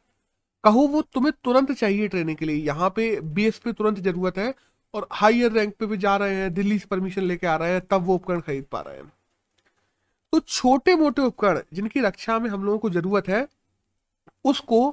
कहो 0.63 0.87
वो 0.87 1.01
तुम्हें 1.03 1.33
तुरंत 1.43 1.71
चाहिए 1.71 2.07
ट्रेनिंग 2.07 2.37
के 2.37 2.45
लिए। 2.45 2.55
यहाँ 2.57 2.89
पे 2.89 3.19
बेस 3.21 3.57
पे 3.59 3.73
तुरंत 3.73 3.99
ज़रूरत 3.99 4.37
है 4.37 4.53
और 4.93 5.07
हायर 5.11 5.51
रैंक 5.51 5.73
पे 5.75 5.85
भी 5.85 5.97
जा 5.97 6.15
रहे 6.17 6.35
हैं, 6.35 6.53
दिल्ली 6.53 6.79
से 6.79 6.85
परमिशन 6.85 7.21
लेके 7.21 7.47
आ 7.47 7.55
रहे 7.55 7.71
हैं, 7.71 7.81
तब 7.81 8.03
वो 8.03 8.15
उपकरण 8.15 8.39
खरीद 8.39 8.65
पा 8.71 8.81
रहे 8.81 8.97
हैं। 8.97 9.11
तो 10.33 10.39
छोटे 10.39 10.95
मोटे 10.95 11.21
उपकरण 11.21 11.61
जिनकी 11.73 12.01
रक्षा 12.01 12.37
में 12.39 12.49
हम 12.49 12.63
लोगों 12.63 12.77
को 12.79 12.89
ज़रूरत 12.89 13.27
है, 13.27 13.47
उसको 14.45 14.89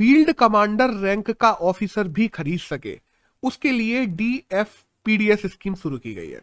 फ़ील्ड 0.00 0.32
कमांडर 0.32 0.90
रैंक 0.90 1.30
का 1.30 1.52
ऑफिसर 1.52 2.08
भी 2.08 2.28
खरीद 2.28 2.60
सके। 2.60 2.98
उसके 3.42 3.72
लिए 3.72 4.04
डी 4.06 4.34
एफ़ 4.52 5.46
स्कीम 5.46 5.74
शुरू 5.74 5.98
की 5.98 6.14
गई 6.14 6.30
है। 6.30 6.40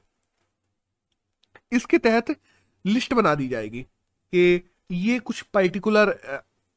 इसके 1.71 1.97
तहत 1.97 2.35
लिस्ट 2.85 3.13
बना 3.13 3.33
दी 3.35 3.47
जाएगी। 3.47 3.85
कि 4.33 4.61
ये 4.91 5.19
कुछ 5.19 5.41
पर्टिकुलर 5.53 6.17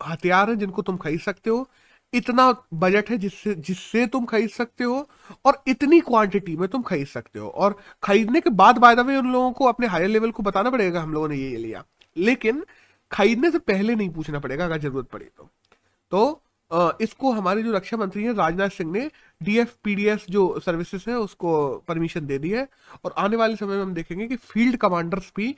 हथियार 0.00 0.50
हैं 0.50 0.58
जिनको 0.58 0.82
तुम 0.82 0.96
खरीद 0.96 1.20
सकते 1.20 1.50
हो। 1.50 1.66
इतना 2.12 2.50
बजट 2.74 3.10
है 3.10 3.16
जिससे 3.18 3.54
जिससे 3.56 4.06
तुम 4.06 4.24
खरीद 4.24 4.50
सकते 4.50 4.84
हो 4.84 5.08
और 5.44 5.62
इतनी 5.68 6.00
क्वांटिटी 6.00 6.56
में 6.56 6.68
तुम 6.68 6.82
खरीद 6.82 7.06
सकते 7.06 7.38
हो। 7.38 7.48
और 7.48 7.76
खरीदने 8.02 8.40
के 8.40 8.50
बाद 8.52 8.78
बाय 8.78 8.94
द 8.96 9.00
वे 9.00 9.16
उन 9.16 9.32
लोगों 9.32 9.52
को 9.52 9.66
अपने 9.66 9.86
हायर 9.86 10.08
लेवल 10.08 10.30
को 10.30 10.42
बताना 10.42 10.70
पड़ेगा, 10.70 11.00
हम 11.02 11.12
लोगों 11.12 11.28
ने 11.28 11.36
ये 11.36 11.56
लिया। 11.56 11.84
लेकिन 12.16 12.64
खरीदने 13.10 13.50
से 13.50 13.58
पहले 13.60 13.94
नहीं 13.94 14.10
पूछना 14.10 14.38
पड़ेगा, 14.38 14.64
अगर 14.64 14.78
ज़रूरत 14.78 15.08
पड़ी 15.12 15.24
तो। 15.26 15.50
तो 16.12 16.42
इसको 17.00 17.30
हमारे 17.32 17.62
जो 17.62 17.72
रक्षा 17.72 17.96
मंत्री 17.96 18.22
हैं, 18.24 18.32
राजनाथ 18.34 18.68
सिंह 18.68 18.90
ने 18.92 19.10
डीएफपीडीएस 19.40 20.24
जो 20.30 20.60
सर्विसेज़ 20.60 21.08
है, 21.10 21.16
उसको 21.16 21.52
परमिशन 21.88 22.26
दे 22.26 22.38
दी 22.38 22.50
है। 22.50 22.66
और 23.04 23.14
आने 23.18 23.36
वाले 23.36 23.56
समय 23.56 23.76
में 23.76 23.82
हम 23.82 23.92
देखेंगे 23.94 24.26
कि 24.28 24.36
फ़ील्ड 24.36 24.76
कमांडर्स 24.76 25.32
भी 25.36 25.54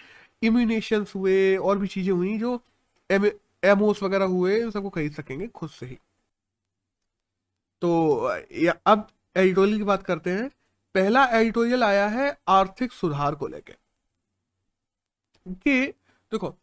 इम्यूनेशन 0.46 1.06
हुए 1.14 1.56
और 1.58 1.78
भी 1.78 1.86
चीज़ें 1.88 2.12
हुई 2.12 2.36
जो 2.38 2.60
एम 3.10 3.26
एमओस 3.64 4.02
वगैरह 4.02 4.24
हुए 4.26 4.62
उन 4.62 4.70
सबको 4.70 4.90
खरीद 4.90 5.12
सकेंगे 5.14 5.46
खुद 5.48 5.70
से 5.70 5.86
ही। 5.86 5.98
तो 7.82 7.90
अब 8.86 9.06
एडिटोरियल 9.36 9.78
की 9.78 9.84
बात 9.84 10.02
करते 10.02 10.30
हैं। 10.30 10.48
पहला 10.94 11.24
एडिटोरियल 11.30 11.84
आया 11.84 12.06
है 12.08 12.36
आर्थिक 12.50 12.92
सुधार 12.92 13.34
को 13.34 13.46
लेकर 13.48 13.76
कि 15.46 15.80
देखो 16.32 16.54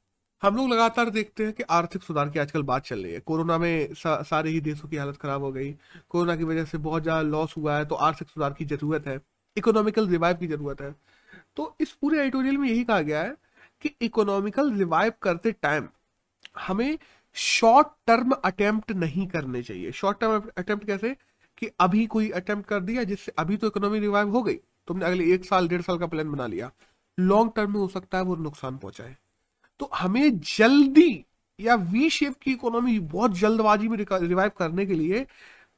हम 0.41 0.55
लोग 0.55 0.69
लगातार 0.69 1.09
देखते 1.09 1.45
हैं 1.45 1.53
कि 1.53 1.63
आर्थिक 1.71 2.03
सुधार 2.03 2.29
की 2.29 2.39
आजकल 2.39 2.63
बात 2.63 2.85
चल 2.85 3.03
रही 3.03 3.13
है। 3.13 3.19
कोरोना 3.21 3.57
में 3.57 3.93
सा, 3.93 4.21
सारे 4.23 4.49
ही 4.49 4.61
देशों 4.61 4.89
की 4.89 4.97
हालत 4.97 5.17
खराब 5.17 5.43
हो 5.43 5.51
गई। 5.51 5.71
कोरोना 6.09 6.35
की 6.35 6.43
वजह 6.43 6.65
से 6.65 6.77
बहुत 6.79 7.03
ज़्यादा 7.03 7.21
लॉस 7.23 7.53
हुआ 7.57 7.77
है 7.77 7.85
तो 7.85 7.95
आर्थिक 7.97 8.27
सुधार 8.29 8.53
की 8.53 8.65
ज़रूरत 8.65 9.07
है। 9.07 9.19
इकोनॉमिकल 9.57 10.07
रिवाइव 10.07 10.37
की 10.37 10.47
ज़रूरत 10.47 10.81
है। 10.81 10.93
तो 11.55 11.75
इस 11.81 11.91
पूरे 11.91 12.19
एडिटोरियल 12.21 12.57
में 12.57 12.67
यही 12.69 12.83
कहा 12.83 13.01
गया 13.01 13.21
है 13.23 13.35
कि 13.81 13.95
इकोनॉमिकल 14.01 14.73
रिवाइव 14.73 15.13
करते 15.21 15.51
टाइम 15.51 15.87
हमें 16.59 16.97
शॉर्ट 17.33 17.87
टर्म 18.07 18.31
अटेम्प्ट 18.31 18.91
नहीं 18.91 19.27
करने 19.27 19.63
चाहिए। 19.63 19.91
शॉर्ट 19.91 20.19
टर्म 20.19 20.43
अटेम्प्ट 20.57 20.87
कैसे? 20.87 21.17
कि 21.57 21.69
अभी 21.79 22.05
कोई 22.05 22.29
अटेम्प्ट 22.29 22.69
कर 22.69 22.79
दिया, 22.79 23.03
जिससे 23.03 23.31
अभी 23.39 23.57
तो 23.57 23.67
इकोनॉमी 23.67 23.99
रिवाइव 23.99 24.29
हो 24.29 24.43
गई, 24.43 24.53
तुमने 24.87 25.05
अगले 25.05 25.33
एक 25.33 25.45
साल, 25.45 25.67
डेढ़ 25.67 25.81
साल 25.81 25.97
का 25.97 26.07
प्लान 26.07 26.31
बना 26.31 26.47
लिया। 26.47 26.71
लॉन्ग 27.19 27.51
टर्म 27.55 27.73
में 27.73 27.79
हो 27.79 27.87
सकता 27.87 28.17
है 28.17 28.23
वो 28.23 28.35
नुकसान 28.35 28.77
पहुँचाए। 28.77 29.17
तो 29.79 29.89
हमें 29.95 30.39
जल्दी, 30.39 31.25
या 31.59 31.75
वी 31.75 32.09
शेप 32.09 32.33
की 32.41 32.51
इकोनॉमी 32.51 32.99
बहुत 32.99 33.31
जल्दबाजी 33.31 33.87
में 33.87 34.05
रिवाइव 34.13 34.51
करने 34.57 34.85
के 34.85 34.93
लिए 34.93 35.27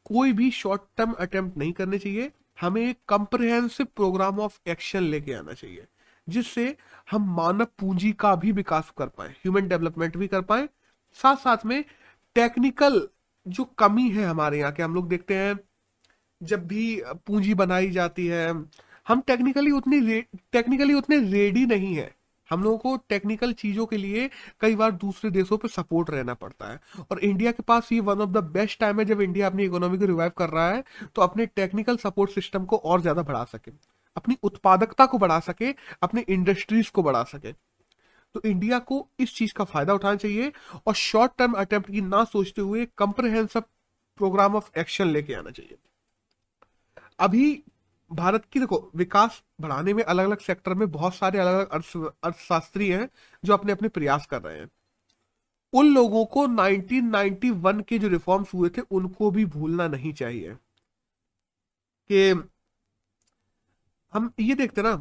कोई 0.06 0.34
भी 0.34 0.52
शॉर्ट 0.52 0.82
टर्म 0.98 1.12
अटेम्प्ट 1.12 1.58
नहीं 1.58 1.74
करने 1.74 2.00
चाहिए। 2.00 2.32
हमें 2.62 2.90
एक 2.90 2.98
कंप्रहेंसिव 3.10 3.88
प्रोग्राम 3.96 4.40
ऑफ़ 4.40 4.60
एक्शन 4.68 5.04
लेके 5.04 5.34
आना 5.34 5.54
चाहिए। 5.54 5.86
जिससे 6.28 6.76
हम 7.12 7.30
मानव 7.36 7.68
पूंजी 7.80 8.12
का 8.20 8.36
भी 8.36 8.52
विकास 8.54 8.92
कर 8.98 9.08
पाए 9.08 9.30
ह्यूमन 9.30 9.68
डेवलपमेंट 9.68 10.18
भी 10.18 10.28
कर 10.28 10.42
पाए। 10.44 10.68
साथ 11.18 11.36
साथ 11.38 11.66
में 11.66 11.84
टेक्निकल 12.36 13.08
जो 13.46 13.64
कमी 13.78 14.10
है 14.10 14.26
हमारे 14.26 14.60
यहाँ, 14.60 14.72
के 14.72 14.84
हम 14.84 14.96
लोग 14.96 15.08
देखते 15.10 15.36
हैं, 15.36 15.60
जब 16.42 16.68
भी 16.68 17.02
पूंजी 17.28 17.54
बनाई 17.56 17.90
जाती 17.92 18.28
है, 18.28 18.48
हम 19.08 19.22
टेक्निकली 19.22 19.72
उतनी 19.72 20.22
टेक्निकली 20.54 20.94
उतने 20.94 21.20
रेडी 21.22 21.66
नहीं 21.68 21.96
है। 21.96 22.14
हम 22.50 22.64
लोगों 22.64 22.78
को 22.78 22.96
टेक्निकल 23.10 23.54
चीज़ों 23.54 23.86
के 23.86 23.98
लिए 23.98 24.30
कई 24.62 24.76
बार 24.76 24.92
दूसरे 24.94 25.30
देशों 25.32 25.58
पर 25.58 25.68
सपोर्ट 25.70 26.10
रहना 26.10 26.34
पड़ता 26.36 26.72
है। 26.72 26.80
और 27.02 27.20
इंडिया 27.20 27.52
के 27.52 27.64
पास 27.64 27.92
ये 27.92 28.00
one 28.02 28.22
of 28.22 28.30
the 28.30 28.44
best 28.54 28.80
time 28.80 29.00
है 29.00 29.06
जब 29.06 29.22
इंडिया 29.22 29.48
अपनी 29.48 29.64
इकोनॉमी 29.66 29.98
को 29.98 30.06
रिवाइव 30.06 30.32
कर 30.38 30.50
रहा 30.50 30.70
है 30.70 30.84
तो 31.16 31.22
अपने 31.22 31.46
टेक्निकल 31.48 31.98
सपोर्ट 31.98 32.32
सिस्टम 32.32 32.66
को 32.66 32.78
और 32.78 33.02
ज़्यादा 33.02 33.24
बढ़ा 33.24 33.44
सके। 33.46 33.72
अपनी 34.16 34.38
उत्पादकता 34.44 35.06
को 35.06 35.18
बढ़ा 35.18 35.40
सके, 35.40 35.76
अपने 36.04 36.22
इंडस्ट्रीज़ 36.22 36.92
को 36.92 37.04
बढ़ा 37.04 37.24
सके। 37.24 37.52
तो 38.34 38.42
इंडिया 38.46 38.80
को 38.80 39.08
इस 39.20 39.36
चीज़ 39.36 39.54
का 39.54 39.64
फ़ायदा 39.64 39.94
उठाना 39.94 40.16
चाहिए 40.16 40.52
और 40.88 40.94
शॉर्ट 40.94 41.32
टर्म 41.38 41.54
अटेम्प्ट 41.54 41.92
की 41.92 42.02
ना 42.02 42.24
सोचते 42.24 42.62
हुए 42.62 42.88
कंप्रहेंसिव 42.98 43.62
प्रोग्राम 44.18 44.56
ऑफ़ 44.56 44.80
एक्शन 44.80 45.08
लेके 45.08 45.34
आना 45.34 45.50
चाहिए। 45.50 45.78
अभी 47.20 47.64
भारत 48.12 48.46
की 48.46 48.60
देखो, 48.60 48.92
विकास 48.96 49.44
बढ़ाने 49.62 49.94
में 49.94 50.04
अलग 50.04 50.26
अलग 50.26 50.40
सेक्टर 50.40 50.74
में 50.74 50.92
बहुत 50.92 51.16
सारे 51.16 51.40
अलग 51.40 51.70
अलग 51.70 52.12
अर्थशास्त्री 52.24 52.90
हैं 52.90 53.10
जो 53.46 53.54
अपने 53.54 53.72
अपने 53.72 53.88
प्रयास 53.88 54.26
कर 54.26 54.42
रहे 54.42 54.60
हैं। 54.60 54.70
उन 55.74 55.94
लोगों 55.94 56.26
को 56.26 56.48
1991 56.48 57.82
के 57.82 58.00
जो 58.00 58.08
रिफॉर्म्स 58.08 58.54
हुए 58.54 58.70
थे, 58.70 58.82
उनको 58.82 59.32
भी 59.32 59.46
भूलना 59.46 59.88
नहीं 59.88 60.14
चाहिए। 60.14 60.58
कि 62.12 62.34
हम 64.14 64.32
ये 64.40 64.56
देखते 64.56 64.82
ना 64.82 64.96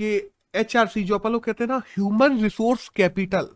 कि 0.00 0.30
एचआरसी 0.54 1.02
जो 1.04 1.14
अपन 1.14 1.32
लोग 1.32 1.44
कहते 1.44 1.64
हैं 1.64 1.68
ना 1.68 1.82
ह्यूमन 1.88 2.38
रिसोर्स 2.38 2.88
कैपिटल 2.88 3.48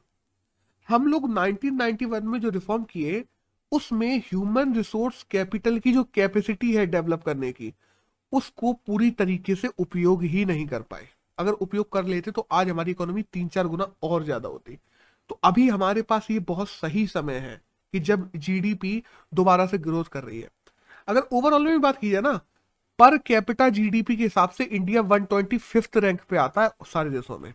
हम 0.89 1.07
लोग 1.07 1.25
1991 1.29 2.23
में 2.23 2.39
जो 2.41 2.49
रिफॉर्म 2.51 2.83
किए, 2.85 3.25
उसमें 3.73 4.19
ह्यूमन 4.19 4.75
रिसोर्स 4.75 5.23
कैपिटल 5.31 5.79
की 5.79 5.93
जो 5.93 6.05
कैपेसिटी 6.15 6.73
है 6.75 6.87
डेवलप 6.87 7.23
करने 7.23 7.53
की, 7.53 7.73
उसको 8.33 8.73
पूरी 8.73 9.11
तरीके 9.11 9.55
से 9.55 9.69
उपयोग 9.79 10.23
ही 10.25 10.45
नहीं 10.45 10.67
कर 10.67 10.83
पाए। 10.83 11.09
अगर 11.39 11.53
उपयोग 11.53 11.91
कर 11.93 12.05
लेते 12.05 12.31
तो 12.31 12.47
आज 12.53 12.69
हमारी 12.69 12.91
इकोनॉमी 12.91 13.23
तीन 13.23 13.49
चार 13.49 13.67
गुना 13.67 13.87
और 14.03 14.25
ज़्यादा 14.25 14.49
होती। 14.49 14.79
तो 15.31 15.39
अभी 15.45 15.69
हमारे 15.69 16.03
पास 16.03 16.31
ये 16.31 16.39
बहुत 16.41 16.69
सही 16.69 17.07
समय 17.07 17.39
है 17.39 17.61
कि 17.95 18.01
जब 18.01 18.31
जीडीपी 18.37 19.03
दोबारा 19.33 19.67
से 19.67 19.79
ग्रोथ 19.79 20.05
कर 20.05 20.25
रही 20.25 20.41
है। 20.41 20.51
अगर 21.09 21.29
ओवरऑल 21.33 21.67
में 21.67 21.81
बात 21.81 21.99
की 21.99 22.11
जाए 22.11 22.21
ना 22.23 22.41
पर 22.99 23.17
कैपिटा 23.19 23.69
जीडीपी 23.69 24.17
के 24.17 24.23
हिसाब 24.23 24.51
से 24.51 24.65
India 24.65 25.01
one 25.03 25.25
twenty 25.25 25.59
fifth 25.59 25.97
rank 25.97 26.21
पे 26.31 26.37
आता 26.37 26.63
है 26.65 26.71
सारे 26.87 27.11
देशों 27.11 27.39
में। 27.39 27.53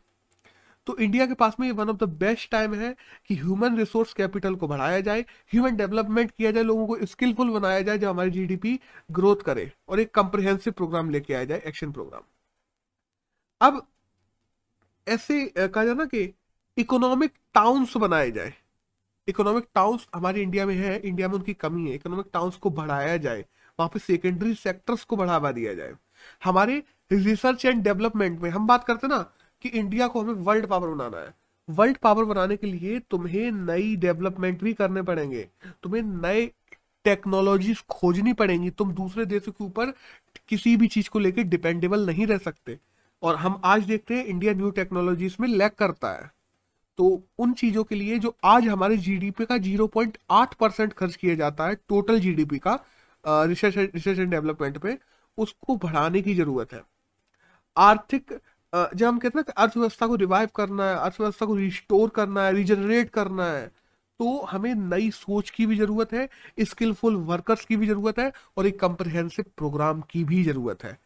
तो 0.88 0.98
इंडिया 0.98 1.26
के 1.28 1.34
पास 1.34 1.56
में 1.60 1.66
ये 1.68 1.74
one 1.74 1.90
of 1.90 1.98
the 1.98 2.04
best 2.20 2.50
time 2.52 2.74
है 2.74 2.96
कि 3.28 3.36
ह्यूमन 3.36 3.78
रिसोर्स 3.78 4.14
कैपिटल 4.14 4.56
को 4.56 4.68
बढ़ाया 4.68 5.00
जाए 5.00 5.22
ह्यूमन 5.22 5.76
डेवलपमेंट 5.76 6.32
किया 6.32 6.52
जाए, 6.52 6.64
लोगों 6.64 6.88
को 6.88 7.06
स्किलफुल 7.06 7.50
बनाया 7.50 7.82
जाए, 7.82 7.98
जो 7.98 8.10
हमारी 8.10 8.32
जीडीपी 8.32 8.80
ग्रोथ 9.12 9.42
करे 9.46 9.72
और 9.90 10.00
एक 10.00 10.14
कंप्रिहेंसिव 10.16 10.74
प्रोग्राम 10.74 11.10
लेके 11.10 11.34
आया 11.34 11.46
जाए 11.46 11.62
एक्शन 11.68 11.92
प्रोग्राम 11.92 12.22
अब 13.62 13.86
ऐसे 15.08 15.46
कहा 15.58 15.84
जाए 15.86 15.96
ना 15.96 16.06
कि 16.06 16.34
इकोनॉमिक 16.78 17.34
टाउन्स 17.54 17.96
बनाए 17.98 18.32
जाए। 18.32 18.54
इकोनॉमिक 19.28 19.68
टाउन्स 19.76 20.08
हमारे 20.16 20.42
इंडिया 20.42 20.66
में 20.66 20.76
है 20.76 21.00
इंडिया 21.00 21.28
में 21.28 21.36
उनकी 21.36 21.54
कमी 21.54 21.90
है। 21.90 21.96
इकोनॉमिक 21.96 22.26
टाउन्स 22.34 22.56
को 22.56 22.70
बढ़ाया 22.70 23.18
जाए। 23.18 23.46
वहाँ 23.80 23.90
पे 23.90 24.00
सेकेंडरी 24.00 24.54
सेक्टर्स 24.54 25.04
को 25.04 25.16
बढ़ावा 25.16 25.52
दिया 25.52 25.74
जाए। 25.74 25.94
हमारे 26.44 26.84
रिसर्च 27.12 27.66
एंड 27.66 27.84
डेवलपमेंट 27.84 28.40
में 28.42 28.50
हम 28.50 28.68
बात 28.68 28.84
करते 28.84 29.08
ना 29.08 29.18
कि 29.62 29.70
इंडिया 29.70 30.08
को 30.08 30.22
हमें 30.22 30.34
वर्ल्ड 30.34 30.68
पावर 30.68 30.88
बनाना 30.88 31.18
है। 31.18 31.34
वर्ल्ड 31.70 31.98
पावर 31.98 32.24
बनाने 32.24 32.58
के 32.58 32.68
लिए 32.68 33.00
तुम्हें 33.00 33.52
नई 33.52 33.96
डेवलपमेंट 33.96 34.64
भी 34.64 34.74
करने 34.74 35.02
पड़ेंगे। 35.02 35.48
तुम्हें 35.84 36.02
नए 36.02 36.52
टेक्नोलॉजीज़ 37.04 37.80
खोजनी 37.90 38.34
पड़ेंगी। 38.34 38.70
तुम 38.70 38.94
दूसरे 38.94 39.26
देशों 39.26 39.52
के 39.52 39.64
ऊपर 39.64 39.94
किसी 40.48 40.78
भी 40.78 40.88
चीज़ 40.88 41.10
को 41.10 41.20
लेकर 41.20 41.42
डिपेंडेबल 41.42 42.06
नहीं 42.06 42.28
रह 42.28 42.38
सकते। 42.38 42.80
और 43.24 43.36
हम 43.36 43.62
आज 43.64 43.84
देखते 43.84 44.16
हैं 44.16 44.26
इंडिया 44.26 44.54
न्यू 44.54 44.72
टेक्नोलॉजीज़ 44.72 45.36
में 45.40 45.48
लैक 45.48 45.74
करता 45.74 46.12
है। 46.12 46.32
तो 46.98 47.24
उन 47.38 47.54
चीज़ों 47.54 47.84
के 47.84 47.96
लिए 47.96 48.20
जो 48.20 48.38
आज 48.44 48.68
हमारे 48.68 48.98
जीडीपी 48.98 49.46
का 49.46 49.58
0.8 49.58 50.54
परसेंट 50.54 50.94
खर्च 50.94 51.16
किया 51.16 51.36
जाता 51.36 51.68
है 51.68 51.76
टोटल 51.76 52.20
जीडीपी 52.20 52.58
का 52.58 52.80
रिसर्च 53.26 53.78
एंड 54.10 54.30
डेवलपमेंट 54.32 54.78
पे 54.80 54.98
उसको 55.38 55.76
बढ़ाने 55.78 56.22
की 56.22 56.34
ज़रूरत 56.36 56.74
है। 56.74 56.82
आर्थिक 57.76 58.40
जब 58.74 59.06
हम 59.06 59.18
कहते 59.20 59.40
हैं 59.40 59.44
कि 59.46 59.54
अर्थव्यवस्था 59.54 60.08
को 60.08 60.16
रिवाइव 60.18 60.50
करना 60.56 60.86
है, 60.86 60.96
अर्थव्यवस्था 60.96 61.46
को 61.46 61.56
रिस्टोर 61.56 62.10
करना 62.10 62.46
है 62.46 62.54
रिजनरेट 62.54 63.10
करना 63.12 63.46
है 63.48 63.68
तो 64.20 64.40
हमें 64.46 64.74
नई 64.76 65.10
सोच 65.12 65.50
की 65.50 65.66
भी 65.66 65.76
ज़रूरत 65.78 66.14
है 66.14 66.28
स्किलफुल 66.62 67.16
वर्कर्स 67.28 67.66
की 67.66 67.78
भी 67.78 67.88
ज़रूरत 67.88 68.20
है 68.20 68.32
और 68.58 68.68
एक 68.68 68.80
कंप्रहेंसिव 68.80 69.46
प्रोग्राम 69.58 70.02
की 70.10 70.24
भी 70.24 70.44
ज़रूरत 70.44 70.84
है। 70.84 70.98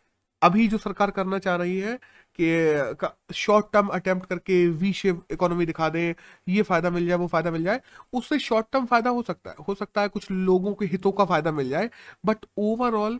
अभी 0.41 0.67
जो 0.67 0.77
सरकार 0.77 1.11
करना 1.11 1.39
चाह 1.39 1.55
रही 1.55 1.77
है 1.79 1.99
कि 2.39 3.35
शॉर्ट 3.35 3.65
टर्म 3.73 3.87
अटेम्प्ट 3.89 4.29
करके 4.29 4.67
वी 4.69 4.91
शेप 4.93 5.21
इकोनॉमी 5.31 5.65
दिखा 5.65 5.89
दें, 5.89 6.13
ये 6.47 6.61
फ़ायदा 6.63 6.89
मिल 6.89 7.07
जाए, 7.07 7.17
वो 7.17 7.27
फ़ायदा 7.27 7.51
मिल 7.51 7.63
जाए। 7.63 7.81
उससे 8.13 8.39
शॉर्ट 8.41 8.67
टर्म 8.71 8.85
फ़ायदा 8.85 9.09
हो 9.09 9.21
सकता 9.23 9.49
है, 9.49 9.55
हो 9.59 9.75
सकता 9.75 10.01
है 10.01 10.07
कुछ 10.09 10.29
लोगों 10.31 10.73
के 10.73 10.85
हितों 10.87 11.11
का 11.11 11.25
फ़ायदा 11.25 11.51
मिल 11.53 11.69
जाए 11.69 11.89
बट 12.25 12.45
ओवरऑल 12.59 13.19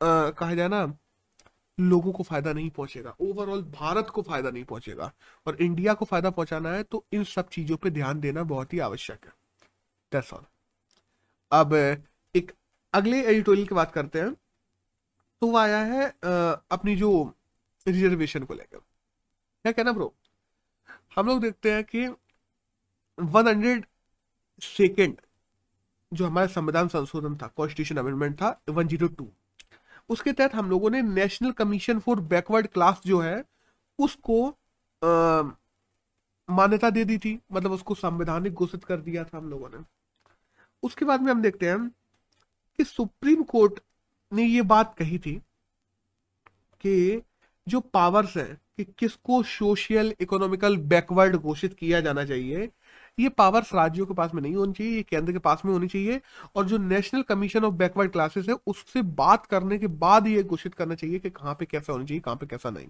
कहा 0.00 0.54
जाए 0.54 0.68
ना, 0.68 0.84
लोगों 1.78 2.12
को 2.12 2.22
फ़ायदा 2.22 2.52
नहीं 2.52 2.70
पहुंचेगा। 2.70 3.14
ओवरऑल 3.22 3.62
भारत 3.72 4.10
को 4.10 4.22
फ़ायदा 4.22 4.50
नहीं 4.50 4.64
पहुंचेगा। 4.64 5.10
और 5.46 5.56
इंडिया 5.62 5.94
को 5.94 6.04
फ़ायदा 6.04 6.30
पहुंचाना 6.32 6.72
है 6.72 6.82
तो 6.84 7.04
इन 7.12 7.24
सब 7.26 7.48
चीज़ों 7.50 7.76
पे 7.76 7.90
ध्यान 7.90 8.20
देना 8.20 8.42
बहुत 8.44 8.72
ही 8.74 8.78
आवश्यक 8.80 9.24
है। 9.24 9.32
दैट्स 10.12 10.32
ऑल 10.32 10.44
अब, 11.52 11.74
एक 12.34 12.52
अगले 12.94 13.22
एडिटोरियल 13.22 13.66
की 13.66 13.74
बात 13.74 13.92
करते 13.92 14.20
हैं। 14.20 14.34
तो 15.42 15.46
वो 15.46 15.56
आया 15.58 15.78
है 15.84 16.06
अपनी 16.70 16.94
जो 16.96 17.10
रिजर्वेशन 17.86 18.44
को 18.44 18.54
लेकर। 18.54 18.78
क्या 18.78 19.72
कहना 19.72 19.92
ब्रो 19.92 20.14
हम 21.16 21.26
लोग 21.26 21.40
देखते 21.40 21.72
हैं 21.72 21.84
कि 21.84 22.06
वन 23.18 23.48
हंड्रेड 23.48 23.86
सेकेंड 24.62 25.16
जो 26.12 26.26
हमारा 26.26 26.46
संविधान 26.48 26.88
संशोधन 26.88 27.36
था 27.36 27.46
कॉन्स्टिट्यूशन 27.56 27.96
अमेंडमेंट 27.96 28.36
था 28.36 28.60
वन 28.68 28.88
ज़ीरो 28.88 29.08
टू 29.08 29.28
उसके 30.10 30.32
तहत 30.32 30.54
हम 30.54 30.70
लोगों 30.70 30.90
ने 30.90 31.00
national 31.02 31.52
commission 31.52 31.98
for 31.98 32.20
backward 32.22 32.66
class 32.66 33.00
जो 33.06 33.20
है, 33.20 33.44
उसको 33.98 34.48
मान्यता 36.48 36.90
दे 36.90 37.04
दी 37.04 37.18
थी। 37.18 37.38
मतलब 37.52 37.72
उसको 37.72 37.94
संवैधानिक 37.94 38.52
घोषित 38.54 38.84
कर 38.84 39.00
दिया 39.00 39.24
था 39.24 39.36
हम 39.38 39.50
लोगों 39.50 39.68
ने। 39.68 39.78
उसके 40.82 41.04
बाद 41.04 41.20
में 41.22 41.30
हम 41.30 41.42
देखते 41.42 41.68
हैं 41.68 41.88
कि 42.78 42.84
सुप्रीम 42.84 43.42
कोर्ट 43.44 43.80
ने 44.32 44.44
ये 44.44 44.62
बात 44.64 44.94
कही 44.98 45.18
थी 45.18 45.34
कि 46.84 47.22
जो 47.66 47.80
पावर्स 47.80 48.36
है 48.36 48.44
कि 48.76 48.84
किसको 48.98 49.42
सोशल 49.42 50.12
इकोनॉमिकल 50.20 50.76
बैकवर्ड 50.76 51.36
घोषित 51.36 51.74
किया 51.74 52.00
जाना 52.00 52.24
चाहिए, 52.24 52.68
ये 53.18 53.28
पावर्स 53.28 53.74
राज्यों 53.74 54.06
के 54.06 54.14
पास 54.14 54.34
में 54.34 54.42
नहीं 54.42 54.54
होनी 54.54 54.72
चाहिए, 54.72 54.96
ये 54.96 55.02
केंद्र 55.02 55.32
के 55.32 55.38
पास 55.38 55.62
में 55.64 55.72
होनी 55.72 55.88
चाहिए 55.88 56.20
और 56.56 56.66
जो 56.66 56.78
national 56.78 57.22
commission 57.22 57.64
of 57.64 57.74
backward 57.74 58.12
classes 58.12 58.48
है, 58.48 58.54
उससे 58.66 59.02
बात 59.02 59.46
करने 59.46 59.78
के 59.78 59.86
बाद 59.86 60.26
ये 60.26 60.42
घोषित 60.42 60.74
करना 60.74 60.94
चाहिए 60.94 61.18
कि 61.18 61.30
कहाँ 61.30 61.54
पे 61.54 61.64
कैसा 61.64 61.92
होना 61.92 62.04
चाहिए, 62.04 62.20
कहाँ 62.20 62.36
पे 62.36 62.46
कैसा 62.46 62.70
नहीं। 62.70 62.88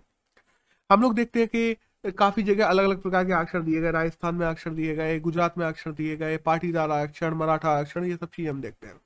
हम 0.91 1.03
लोग 1.03 1.15
देखते 1.15 1.41
हैं 1.41 1.49
कि 1.49 2.13
काफ़ी 2.13 2.43
जगह 2.43 2.67
अलग 2.67 2.85
अलग 2.85 3.03
प्रकार 3.03 3.25
के 3.27 3.33
आरक्षण 3.33 3.65
दिए 3.65 3.81
गए, 3.81 3.91
राजस्थान 3.91 4.35
में 4.35 4.47
आरक्षण 4.47 4.75
दिए 4.75 4.95
गए, 4.97 5.19
गुजरात 5.21 5.59
में 5.59 5.65
आरक्षण 5.67 5.93
दिए 5.93 6.17
गए, 6.17 6.37
पाटीदार 6.37 6.91
आरक्षण, 6.91 7.35
मराठा 7.35 7.71
आरक्षण, 7.71 8.05
ये 8.05 8.17
सब 8.17 8.31
चीज़ 8.31 8.49
हम 8.49 8.61
देखते 8.61 8.87
हैं। 8.87 9.01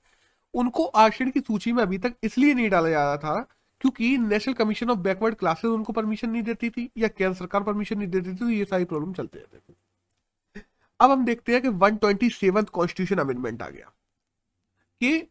उनको 0.55 0.85
आरक्षण 0.85 1.31
की 1.31 1.41
सूची 1.41 1.73
में 1.73 1.83
अभी 1.83 1.99
तक 1.99 2.15
इसलिए 2.23 2.55
नहीं 2.55 2.69
डाला 2.71 2.89
जा 2.91 3.05
रहा 3.05 3.17
था 3.17 3.47
क्योंकि 3.81 4.17
national 4.19 4.55
commission 4.55 4.91
of 4.91 4.99
backward 4.99 5.35
classes 5.35 5.65
उनको 5.65 5.93
परमिशन 5.93 6.31
नहीं 6.31 6.43
देती 6.43 6.71
थी, 6.71 6.91
या 6.99 7.09
केंद्र 7.09 7.35
सरकार 7.35 7.63
परमिशन 7.63 7.99
नहीं 7.99 8.09
देती 8.09 8.33
थी 8.33 8.37
तो 8.37 8.49
ये 8.49 8.65
सारी 8.65 8.85
प्रॉब्लम 8.85 9.13
चलते 9.13 9.39
रहते 9.39 9.59
थे। 9.59 10.63
अब 11.01 11.11
हम 11.11 11.25
देखते 11.25 11.53
हैं 11.53 11.63
कि 11.63 11.69
one 11.69 11.97
twenty 11.97 12.31
seven 12.31 12.65
constitution 12.65 13.21
amendment 13.21 13.63
आ 13.63 13.69
गया, 13.69 13.91
कि 15.01 15.29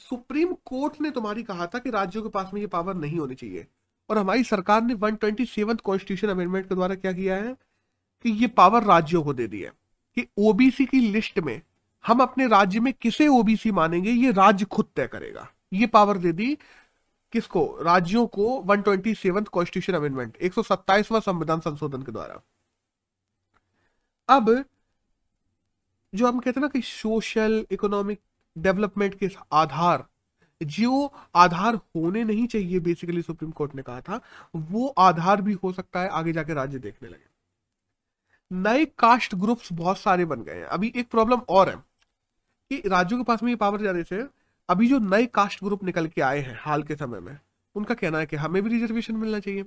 सुप्रीम 0.00 0.54
कोर्ट 0.64 1.00
ने 1.00 1.10
तुम्हारी 1.10 1.42
कहा 1.42 1.66
था 1.66 1.78
कि 1.78 1.90
राज्यों 1.90 2.22
के 2.22 2.28
पास 2.28 2.50
में 2.54 2.60
ये 2.60 2.66
पावर 2.68 2.94
नहीं 2.94 3.18
होनी 3.18 3.34
चाहिए, 3.34 3.66
और 4.10 4.18
हमारी 4.18 4.44
सरकार 4.44 4.82
ने 4.82 4.94
one 4.96 5.14
twenty 5.14 5.44
seven 5.46 5.76
constitution 5.76 6.28
amendment 6.28 6.68
के 6.68 6.74
द्वारा 6.74 6.94
क्या 6.94 7.12
किया 7.12 7.36
है, 7.36 7.54
कि 8.24 8.30
ये 8.32 8.46
पावर 8.46 8.84
राज्यों 8.84 9.22
को 9.22 9.34
दे 9.34 9.46
दी 9.46 9.60
है, 9.60 9.72
कि 10.16 10.26
ओबीसी 10.38 10.86
की 10.86 11.00
लिस्ट 11.02 11.38
में 11.38 11.60
हम 12.04 12.20
अपने 12.20 12.46
राज्य 12.48 12.80
में 12.80 12.92
किसे 12.92 13.26
ओबीसी 13.28 13.70
मानेंगे, 13.72 14.10
ये 14.10 14.30
राज्य 14.32 14.64
खुद 14.66 14.86
तय 14.96 15.06
करेगा, 15.06 15.48
ये 15.72 15.86
पावर 15.86 16.18
दे 16.18 16.32
दी 16.32 16.56
किसको? 17.32 17.78
राज्यों 17.82 18.26
को 18.26 18.60
one 18.60 18.82
twenty 18.82 19.14
seven 19.14 19.44
constitution 19.44 19.92
amendment 19.92 20.36
एक 20.36 20.52
संविधान 21.22 21.60
संशोधन 21.60 22.02
के 22.02 22.12
द्वारा। 22.12 22.42
अब, 24.28 24.64
जो 26.14 26.28
हम 26.28 26.38
कहते 26.38 26.50
हैं 26.50 26.60
ना 26.60 26.68
कि 26.68 26.82
सोशल 26.82 27.66
इकोनॉमिक 27.70 28.20
डेवलपमेंट 28.58 29.14
के 29.14 29.30
आधार, 29.52 30.04
जो 30.62 31.12
आधार 31.34 31.74
होने 31.74 32.24
नहीं 32.24 32.46
चाहिए 32.46 32.80
बेसिकली 32.80 33.22
सुप्रीम 33.22 33.50
कोर्ट 33.50 33.74
ने 33.74 33.82
कहा 33.82 34.00
था, 34.00 34.20
वो 34.56 34.88
आधार 34.88 35.42
भी 35.42 35.52
हो 35.52 35.72
सकता 35.72 36.00
है, 36.00 36.08
आगे 36.08 36.32
जाके 36.32 36.54
राज्य 36.54 36.78
देखने 36.78 37.08
लगे। 37.08 37.30
नए 38.52 38.84
कास्ट 38.84 39.34
ग्रुप्स 39.34 39.72
बहुत 39.72 39.98
सारे 39.98 40.24
बन 40.24 40.42
गए 40.42 40.54
हैं। 40.54 40.64
अभी 40.64 40.92
एक 40.96 41.10
प्रॉब्लम 41.10 41.40
और 41.48 41.68
है 41.68 41.76
कि 42.70 42.88
राज्यों 42.88 43.18
के 43.18 43.24
पास 43.24 43.42
में 43.42 43.50
ये 43.50 43.56
पावर 43.56 43.82
जाने 43.82 44.04
से 44.04 44.39
अभी 44.70 44.88
जो 44.88 44.98
नए 45.00 45.26
कास्ट 45.26 45.64
ग्रुप 45.64 45.84
निकल 45.84 46.06
के 46.06 46.20
आए 46.22 46.40
हैं 46.40 46.58
हाल 46.60 46.82
के 46.82 46.96
समय 46.96 47.20
में, 47.20 47.38
उनका 47.76 47.94
कहना 47.94 48.18
है 48.18 48.26
कि 48.26 48.36
हमें 48.36 48.62
भी 48.62 48.70
रिजर्वेशन 48.70 49.16
मिलना 49.16 49.38
चाहिए। 49.40 49.64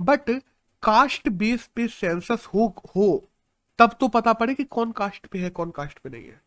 बट 0.00 0.30
कास्ट 0.82 1.28
बेस 1.28 1.68
पे 1.76 1.86
सेंसस 1.88 2.46
हो 2.54 2.66
हो, 2.96 3.24
तब 3.78 3.96
तो 4.00 4.08
पता 4.08 4.32
पड़े 4.32 4.54
कि 4.54 4.64
कौन 4.66 4.92
कास्ट 4.92 5.26
पे 5.26 5.38
है, 5.38 5.50
कौन 5.50 5.70
कास्ट 5.70 5.98
पे 5.98 6.10
नहीं 6.10 6.24
है। 6.24 6.40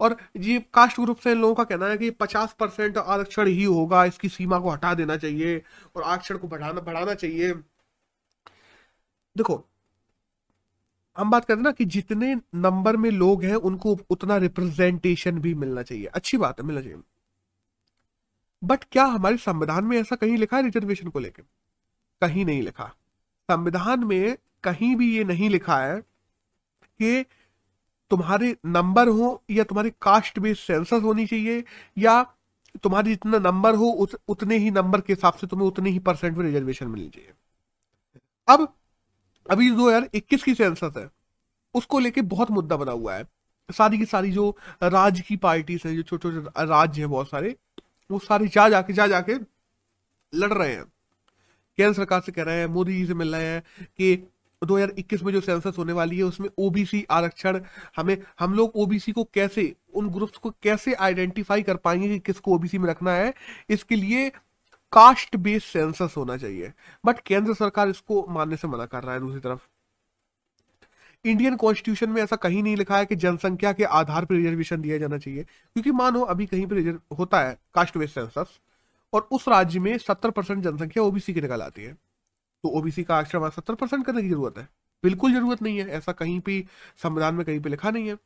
और 0.00 0.16
ये 0.36 0.58
कास्ट 0.74 1.00
ग्रुप 1.00 1.18
से 1.18 1.34
लोगों 1.34 1.54
का 1.54 1.64
कहना 1.64 1.86
है 1.86 1.98
कि 1.98 2.10
पचास 2.12 2.54
परसेंट 2.58 2.98
आरक्षण 2.98 3.46
ही 3.46 3.64
होगा, 3.64 4.04
इसकी 4.04 4.28
सीमा 4.28 4.58
को 4.58 4.70
हटा 4.70 4.94
देना 4.94 5.16
चाहिए 5.16 5.62
और 5.96 6.02
आरक्षण 6.02 6.38
को 6.38 6.48
बढ़ाना 6.48 6.80
बढ़ाना 6.80 7.14
चाहिए। 7.14 7.52
देखो 9.36 9.64
हम 11.16 11.30
बात 11.30 11.44
करते 11.44 11.62
ना 11.62 11.70
कि 11.70 11.84
जितने 11.84 12.34
नंबर 12.54 12.96
में 12.96 13.10
लोग 13.10 13.44
हैं 13.44 13.54
उनको 13.54 13.98
उतना 14.10 14.36
रिप्रेजेंटेशन 14.36 15.38
भी 15.38 15.54
मिलना 15.54 15.82
चाहिए। 15.82 16.06
अच्छी 16.06 16.36
बात 16.36 16.60
है 16.60 16.66
मिलना 16.66 16.82
चाहिए। 16.82 16.96
बट 18.64 18.84
क्या 18.84 19.04
हमारे 19.04 19.36
संविधान 19.36 19.84
में 19.84 19.98
ऐसा 20.00 20.16
कहीं 20.16 20.36
लिखा 20.36 20.56
है 20.56 20.62
रिजर्वेशन 20.62 21.08
को 21.08 21.18
लेकर 21.18 21.42
कहीं 22.22 22.44
नहीं 22.44 22.62
लिखा। 22.62 22.84
संविधान 23.50 24.04
में 24.04 24.36
कहीं 24.64 24.96
भी 24.96 25.16
ये 25.16 25.24
नहीं 25.24 25.50
लिखा 25.50 25.78
है 25.78 26.00
कि 27.00 27.24
तुम्हारे 28.10 28.56
नंबर 28.66 29.08
हो 29.08 29.42
या 29.50 29.64
तुम्हारी 29.64 29.90
कास्ट 30.02 30.38
बेस्ड 30.38 30.62
सेंसस 30.62 31.02
होनी 31.02 31.26
चाहिए 31.26 31.64
या 31.98 32.22
तुम्हारे 32.82 33.10
जितना 33.10 33.38
नंबर 33.38 33.74
हो 33.74 33.86
उत, 33.86 34.20
उतने 34.28 34.56
ही 34.56 34.70
नंबर 34.70 35.00
के 35.00 35.12
हिसाब 35.12 35.32
से 35.32 35.46
तुम्हें 35.46 35.66
उतने 35.66 35.90
ही 35.90 35.98
परसेंट 35.98 36.36
में 36.36 36.44
रिजर्वेशन 36.44 36.88
मिलनी 36.88 37.08
चाहिए। 37.08 37.32
अब 38.48 38.74
अभी 39.46 39.70
दो 39.70 39.88
हज़ार 39.88 40.08
इक्कीस 40.14 40.42
की 40.42 40.54
सेंसस 40.54 40.96
है, 40.96 41.08
उसको 41.74 41.98
लेके 41.98 42.22
बहुत 42.22 42.50
मुद्दा 42.50 42.76
बना 42.76 42.92
हुआ 42.92 43.14
है। 43.14 43.26
सारी 43.68 43.98
की 43.98 44.04
सारी 44.04 44.30
जो 44.32 44.48
राज्य 44.82 45.22
की 45.28 45.36
पार्टीज़ 45.36 45.86
है, 45.88 45.94
जो 45.96 46.02
छोटे 46.02 46.30
छोटे 46.30 46.64
राज्य 46.66 47.02
है 47.02 47.06
बहुत 47.06 47.28
सारे, 47.30 47.54
वो 48.10 48.18
सारे 48.18 48.46
जा 48.48 48.68
जाके 48.68 48.92
जा 48.92 49.06
जाके 49.06 49.34
लड़ 50.32 50.52
रहे 50.52 50.72
हैं। 50.72 50.84
केंद्र 51.78 51.94
सरकार 51.94 52.20
से 52.20 52.32
कह 52.32 52.42
रहे 52.42 52.58
हैं, 52.58 52.66
मोदी 52.66 52.94
जी 52.94 53.06
से 53.06 53.14
मिल 53.14 53.34
रहे 53.34 53.46
हैं 53.46 53.62
कि 53.98 54.28
2021 54.62 55.22
में 55.22 55.32
जो 55.32 55.40
सेंसस 55.40 55.78
होने 55.78 55.92
वाली 55.92 56.16
है, 56.16 56.22
उसमें 56.22 56.48
ओबीसी 56.58 57.04
आरक्षण, 57.10 57.60
हमें, 57.96 58.16
हम 58.40 58.54
लोग 58.54 58.76
ओबीसी 58.76 59.12
को 59.12 59.24
कैसे, 59.24 59.74
उन 59.94 60.10
ग्रुप्स 60.10 60.38
को 60.38 60.50
कैसे 60.62 60.94
आइडेंटिफाई 60.94 61.62
कर 61.62 61.76
पाएँगे 61.76 62.08
कि 62.08 62.18
किसको 62.18 62.54
ओबीसी 62.54 62.78
में 62.78 62.88
रखना 62.90 63.12
है, 63.12 63.32
इसके 63.70 63.96
लिए 63.96 64.30
कास्ट 64.92 65.36
बेस्ड 65.36 65.66
सेंसस 65.66 66.14
होना 66.16 66.36
चाहिए। 66.36 66.72
बट 67.06 67.20
केंद्र 67.20 67.54
सरकार 67.54 67.88
इसको 67.88 68.26
मानने 68.28 68.56
से 68.56 68.68
मना 68.68 68.86
कर 68.86 69.02
रहा 69.02 69.14
है 69.14 69.20
दूसरी 69.20 69.40
तरफ़। 69.40 69.66
इंडियन 71.24 71.56
कॉन्स्टिट्यूशन 71.56 72.10
में 72.10 72.22
ऐसा 72.22 72.36
कहीं 72.36 72.62
नहीं 72.62 72.76
लिखा 72.76 72.96
है 72.98 73.06
कि 73.06 73.16
जनसंख्या 73.16 73.72
के 73.72 73.84
आधार 73.84 74.24
पर 74.24 74.34
रिजर्वेशन 74.34 74.80
दिया 74.80 74.98
जाना 74.98 75.18
चाहिए। 75.18 75.42
क्योंकि 75.44 75.90
मानो 75.92 76.22
अभी 76.22 76.46
कहीं 76.46 76.66
पर 76.66 77.00
होता 77.18 77.40
है 77.40 77.58
कास्ट 77.74 77.98
बेस्ड 77.98 78.14
सेंसस, 78.14 78.58
और 79.12 79.28
उस 79.32 79.48
राज्य 79.48 79.80
में 79.80 79.96
सत्तर 79.98 80.30
परसेंट 80.30 80.62
जनसंख्या 80.64 81.02
ओबीसी 81.02 81.34
की 81.34 81.40
निकल 81.40 81.62
आती 81.62 81.82
है। 81.82 81.92
तो 82.64 82.68
ओबीसी 82.68 83.04
का 83.04 83.16
आरक्षण 83.16 83.48
सत्तर 83.50 83.74
परसेंट 83.74 84.04
करने 84.06 84.22
की 84.22 84.28
ज़रूरत 84.28 84.58
है। 84.58 84.68
बिल्कुल 85.04 85.32
ज़रूरत 85.32 85.62
नहीं 85.62 85.78
है। 85.78 85.88
ऐसा 85.88 86.12
कहीं 86.12 86.40
भी 86.40 86.64
संविधान 87.02 87.34
में 87.34 87.44
कहीं 87.46 87.60
पे 87.60 87.68
लिखा 87.70 87.90
नहीं 87.90 88.08
है। 88.08 88.16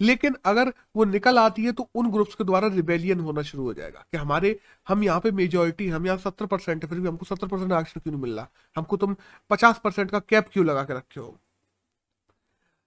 लेकिन 0.00 0.36
अगर 0.46 0.72
वो 0.96 1.04
निकल 1.04 1.38
आती 1.38 1.64
है 1.64 1.72
तो 1.72 1.88
उन 1.94 2.10
ग्रुप्स 2.12 2.34
के 2.34 2.44
द्वारा 2.44 2.68
रिबेलियन 2.68 3.20
होना 3.20 3.42
शुरू 3.42 3.64
हो 3.64 3.74
जाएगा 3.74 4.04
कि 4.12 4.16
हमारे, 4.18 4.58
हम 4.86 5.02
यहाँ 5.04 5.20
पे 5.20 5.30
मेजोरिटी 5.32 5.88
हम 5.88 6.06
यहाँ 6.06 6.18
सत्तर 6.18 6.46
परसेंट 6.46 6.82
है, 6.84 6.88
फिर 6.90 7.00
भी 7.00 7.08
हमको 7.08 7.26
सत्तर 7.26 7.46
परसेंट 7.46 7.72
आरक्षण 7.72 8.00
क्यों 8.00 8.12
नहीं 8.12 8.22
मिल 8.22 8.36
रहा? 8.36 8.48
हमको 8.76 8.96
तुम 8.96 9.16
पचास 9.50 9.80
परसेंट 9.84 10.10
का 10.10 10.18
कैप 10.20 10.48
क्यों 10.52 10.66
लगा 10.66 10.82
के 10.84 10.94
रखे 10.94 11.20
हो? 11.20 11.36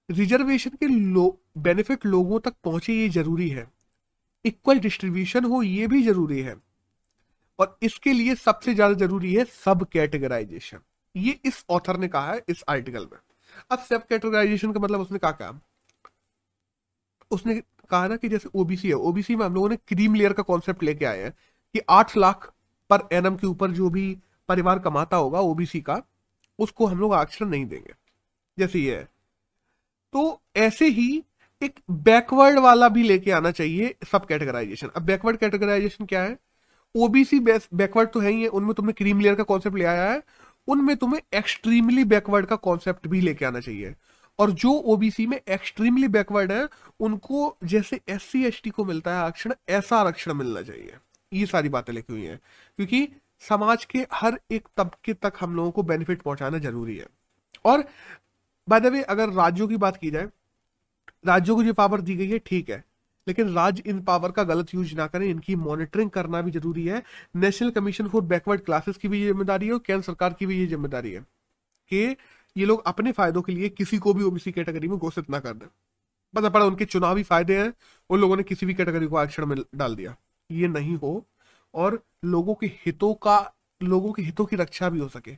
रिजर्वेशन 0.10 0.70
के 0.80 0.88
लो 0.88 1.28
बेनिफिट 1.58 2.06
लोगों 2.06 2.40
तक 2.40 2.54
पहुँचे 2.64 2.94
ये 2.94 3.10
ज़रूरी 3.10 3.50
है। 3.50 3.68
इक्वल 4.46 4.80
डिस्ट्रीब्यूशन 4.80 5.46
हो 5.46 5.62
ये 5.64 5.88
भी 5.88 6.02
ज़रूरी 6.04 6.42
है। 6.42 6.56
और 7.60 7.78
इसके 7.84 8.14
लिए 8.14 8.36
सबसे 8.38 8.74
ज़्यादा 8.74 8.94
ज़रूरी 8.96 9.34
है 9.34 9.44
सब 9.46 9.86
कैटेगराइजेशन 9.94 10.80
ये 11.16 11.40
इस 11.46 11.64
ऑथर 11.70 11.98
ने 11.98 12.08
कहा 12.08 12.32
है, 12.32 12.44
इस 12.50 12.64
आर्टिकल 12.70 13.08
में। 13.12 13.20
अब 13.72 13.80
सब 13.80 14.06
कैटेगराइजेशन 14.08 14.72
का 14.74 14.80
मतलब 14.80 15.00
उसने 15.00 15.20
कहा 15.20 15.32
क्या? 15.32 15.52
उसने 17.32 17.56
कहा 17.90 18.08
ना 18.08 18.16
कि 18.16 18.30
जैसे 18.30 18.50
ओबीसी 18.56 18.88
है 18.88 18.94
ओबीसी 18.94 19.36
में 19.36 19.46
हम 19.46 19.54
लोगों 19.54 19.70
ने 19.70 19.76
क्रीम 19.88 20.16
लेयर 20.16 20.34
का 20.34 20.44
कॉन्सेप्ट 20.44 20.84
लेके 20.84 21.06
आए 21.06 21.22
हैं 21.24 21.32
कि 21.76 21.82
आठ 21.90 22.18
लाख 22.18 22.52
पर 22.90 23.08
एनम 23.12 23.36
के 23.36 23.48
ऊपर 23.48 23.72
जो 23.72 23.90
भी 23.90 24.18
परिवार 24.50 24.80
कमाता 24.80 25.18
होगा 25.18 25.40
ओबीसी 25.40 25.82
का, 25.82 26.02
उसको 26.60 26.86
हम 26.86 27.00
लोग 27.00 27.14
आरक्षण 27.14 27.46
नहीं 27.46 27.66
देंगे। 27.66 27.94
जैसे 28.58 28.80
ये 28.80 28.96
है। 28.96 29.08
तो 30.14 30.42
ऐसे 30.56 30.88
ही 30.88 31.24
एक 31.62 31.80
बैकवर्ड 31.92 32.60
वाला 32.60 32.90
भी 32.90 33.04
लेके 33.04 33.32
आना 33.32 33.52
चाहिए 33.52 33.96
सब 34.12 34.26
कैटेगराइजेशन 34.26 34.88
अब 34.88 35.02
बैकवर्ड 35.02 35.38
कैटेगराइजेशन 35.38 36.06
क्या 36.06 36.24
है? 36.24 36.38
ओबीसी 36.96 37.40
बैकवर्ड 37.40 38.10
तो 38.10 38.20
है 38.20 38.32
ही 38.32 38.42
है, 38.42 38.48
उनमें 38.48 38.74
तुमने 38.74 38.94
क्रीम 38.94 39.20
लेयर 39.20 39.36
का 39.36 39.44
कॉन्सेप्ट 39.44 39.78
ले 39.78 39.86
आया 39.86 40.12
है, 40.12 40.22
उनमें 40.68 40.96
तुम्हें 40.98 41.22
एक्सट्रीमली 41.34 42.04
बैकवर्ड 42.04 42.46
का 42.46 42.56
कॉन्सेप्ट 42.56 43.08
भी 43.08 43.22
लेके 43.22 43.46
आना 43.46 43.60
चाहिए। 43.60 43.96
और 44.40 44.52
जो 44.52 44.72
ओबीसी 44.72 45.28
में 45.28 45.40
एक्सट्रीमली 45.50 46.08
बैकवर्ड 46.08 46.52
है, 46.52 46.68
उनको 47.00 47.58
जैसे 47.64 48.00
एस 48.10 48.24
सी 48.24 48.70
को 48.70 48.86
मिलता 48.86 49.12
है 49.12 49.24
आरक्षण 49.24 49.54
ऐसा 49.70 49.98
आरक्षण 49.98 50.34
मिलना 50.34 50.62
चाहिए। 50.62 50.94
ये 51.34 51.46
सारी 51.46 51.70
बातें 51.70 51.94
लिखी 51.94 52.14
हुई 52.14 52.24
हैं। 52.24 52.40
क्योंकि 52.78 53.08
समाज 53.50 53.86
के 53.86 54.06
हर 54.14 54.40
एक 54.52 54.68
तबके 54.78 55.14
तक 55.14 55.34
हम 55.40 55.56
लोगों 55.56 55.72
को 55.72 55.84
बेनिफिट 55.84 56.22
पहुंचाना 56.22 56.58
ज़रूरी 56.58 56.98
है। 56.98 57.08
और 57.66 57.84
बाय 58.68 58.80
द 58.80 58.86
वे 58.86 59.02
अगर 59.02 59.30
राज्यों 59.30 59.68
की 59.68 59.78
बात 59.78 59.98
की 59.98 60.12
जाए, 60.12 60.28
राज्यों 61.28 61.56
को 61.56 61.64
जो 61.64 61.74
पावर 61.74 62.02
दी 62.02 62.16
गई 62.16 62.28
है, 62.28 62.40
ठीक 62.40 62.70
है। 62.70 62.84
लेकिन 63.28 63.54
राज्य 63.54 63.84
इन 63.86 64.02
पावर 64.02 64.32
का 64.32 64.44
गलत 64.44 64.74
यूज़ 64.76 64.96
ना 64.96 65.08
करें, 65.08 65.26
इनकी 65.30 65.56
मॉनिटरिंग 65.56 66.10
करना 66.10 66.42
भी 66.42 66.52
ज़रूरी 66.52 66.86
है। 66.86 67.04
National 67.36 67.70
commission 67.70 68.08
for 68.08 68.22
backward 68.22 68.62
classes 68.62 68.98
की 68.98 69.08
भी 69.08 69.26
ज़िम्मेदारी 69.26 69.68
है 69.68 69.74
और 69.74 69.80
केंद्र 69.80 70.04
सरकार 70.06 70.34
की 70.34 70.46
भी 70.46 70.60
ये 70.60 70.66
ज़िम्मेदारी 70.68 71.12
है 71.12 71.22
कि 71.92 72.16
ये 72.60 72.66
लोग 72.66 72.84
अपने 72.88 73.12
फायदों 73.12 73.42
के 73.42 73.52
लिए 73.52 73.70
किसी 73.70 73.98
को 73.98 74.14
भी 74.14 74.24
ओबीसी 74.24 74.52
कैटेगरी 74.52 74.88
में 74.88 74.98
घोषित 74.98 75.30
ना 75.30 75.40
कर 75.40 75.54
दें। 75.54 75.68
पता 76.34 76.50
पड़ा 76.50 76.66
उनके 76.66 76.86
चुनावी 76.86 77.24
फ़ायदे 77.24 77.58
हैं, 77.58 77.74
उन 78.10 78.20
लोगों 78.20 78.38
ने 78.38 78.44
किसी 78.44 78.66
भी 78.66 78.74
कैटेगरी 78.74 79.08
को 79.08 79.16
आरक्षण 79.16 79.46
में 79.46 79.58
डाल 79.76 79.96
दिया। 79.96 80.16
ये 80.50 80.68
नहीं 80.68 80.96
हो, 80.96 81.26
और 81.74 82.04
लोगों 82.26 82.56
के 82.56 82.68
हितों 82.86 83.14
का, 83.14 83.54
लोगों 83.82 84.12
के 84.14 84.22
हितों 84.22 84.46
की 84.46 84.56
रक्षा 84.56 84.90
भी 84.90 85.00
हो 85.00 85.08
सके। 85.10 85.38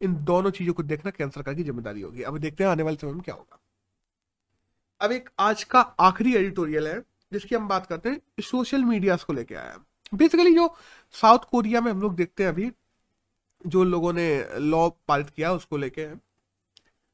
इन 0.00 0.14
दोनों 0.24 0.50
चीज़ों 0.50 0.74
को 0.74 0.82
देखना 0.82 1.10
केंद्र 1.10 1.34
सरकार 1.34 1.54
की 1.54 1.62
ज़िम्मेदारी 1.62 2.00
होगी। 2.00 2.22
अब 2.22 2.38
देखते 2.38 2.64
हैं 2.64 2.70
आने 2.70 2.82
वाले 2.82 2.96
समय 2.96 3.12
में 3.12 3.20
क्या 3.20 3.34
होगा। 3.34 3.58
अब 5.00 5.12
एक 5.12 5.30
आज 5.38 5.64
का 5.64 5.80
आखिरी 5.80 6.34
एडिटोरियल 6.34 6.88
है, 6.88 7.00
जिसकी 7.32 7.54
हम 7.54 7.68
बात 7.68 7.86
करते 7.86 8.08
हैं 8.08 8.42
सोशल 8.42 8.84
मीडिया 8.84 9.16
को 9.16 9.32
लेके 9.32 9.54
आया। 9.54 9.78
बेसिकली 10.14 10.54
जो 10.54 10.74
साउथ 11.14 11.38
कोरिया 11.50 11.80
में 11.80 11.90
हम 11.92 12.00
लोग 12.00 12.14
देखते 12.14 12.42
हैं 12.42 12.50
अभी, 12.50 12.70
जो 13.66 13.84
लोगों 13.84 14.12
ने 14.12 14.58
लॉ 14.58 14.88
पारित 15.08 15.30
किया 15.30 15.52
उसको 15.52 15.76
लेके। 15.76 16.06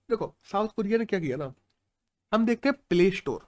देखो, 0.08 0.34
साउथ 0.44 0.68
कोरिया 0.68 0.98
ने 0.98 1.04
क्या 1.04 1.20
किया 1.20 1.36
ना, 1.36 1.52
हम 2.32 2.46
देखते 2.46 2.68
हैं 2.68 2.76
प्ले 2.88 3.10
स्टोर। 3.10 3.46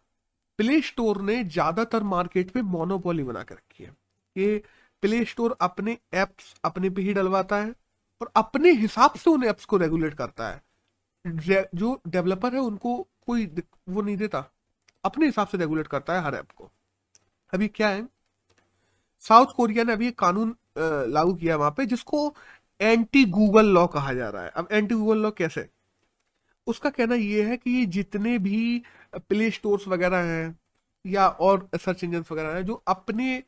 प्ले 0.58 0.80
स्टोर 0.82 1.20
ने 1.22 1.42
ज़्यादातर 1.46 2.02
मार्केट 2.04 2.54
में 2.56 2.62
मोनोपोली 2.64 3.22
बना 3.24 3.42
के 3.42 3.54
रखी 3.54 3.84
है 3.84 3.90
कि 3.90 4.56
प्ले 5.02 5.24
स्टोर 5.24 5.56
अपने 5.60 5.96
एप्स 6.14 6.54
अपने 6.64 6.90
पे 6.90 7.02
ही 7.02 7.12
डलवाता 7.14 7.56
है 7.56 7.74
और 8.20 8.30
अपने 8.36 8.70
हिसाब 8.74 9.14
से 9.14 9.30
उन 9.30 9.44
एप्स 9.44 9.64
को 9.64 9.76
रेगुलेट 9.76 10.14
करता 10.14 10.48
है। 10.48 10.62
जो 11.74 12.00
डेवलपर 12.08 12.54
है 12.54 12.60
उनको 12.60 12.96
कोई 13.26 13.46
वो 13.88 14.02
नहीं 14.02 14.16
देता। 14.16 14.44
अपने 15.04 15.26
हिसाब 15.26 15.46
से 15.48 15.58
रेगुलेट 15.58 15.86
करता 15.88 16.14
है 16.14 16.24
हर 16.24 16.34
ऐप 16.34 16.50
को। 16.52 16.70
अभी 17.52 17.68
क्या 17.70 17.88
है? 17.88 18.06
साउथ 19.22 19.54
कोरिया 19.56 19.84
ने 19.84 19.92
अभी 19.92 20.08
एक 20.08 20.18
कानून 20.18 20.54
लागू 21.08 21.34
किया 21.34 21.56
वहाँ 21.56 21.70
पे 21.70 21.86
जिसको 21.86 22.34
एंटी 22.80 23.24
गूगल 23.26 23.66
लॉ 23.68 23.86
कहा 23.88 24.12
जा 24.14 24.28
रहा 24.30 24.42
है। 24.42 24.50
अब 24.50 24.68
एंटी 24.72 24.94
गूगल 24.94 25.18
लॉ 25.18 25.30
कैसे? 25.32 25.68
उसका 26.68 26.90
कहना 26.90 27.14
यह 27.14 27.48
है 27.48 27.56
कि 27.56 27.86
जितने 27.86 28.38
भी 28.38 28.82
प्ले 29.16 29.50
स्टोर्स 29.50 29.88
वगैरह 29.88 30.18
हैं 30.18 30.58
या 31.06 31.28
और 31.28 31.68
सर्च 31.80 32.04
इंजन 32.04 32.24
वगैरह 32.32 32.54
हैं, 32.54 32.64
जो 32.64 32.74
अपने 32.74 33.42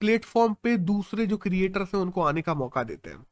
प्लेटफॉर्म 0.00 0.54
पे 0.62 0.76
दूसरे 0.76 1.26
जो 1.26 1.36
क्रिएटर्स 1.36 1.94
हैं, 1.94 2.00
उनको 2.00 2.22
आने 2.22 2.42
का 2.42 2.54
मौका 2.54 2.82
देते 2.82 3.10
हैं। 3.10 3.26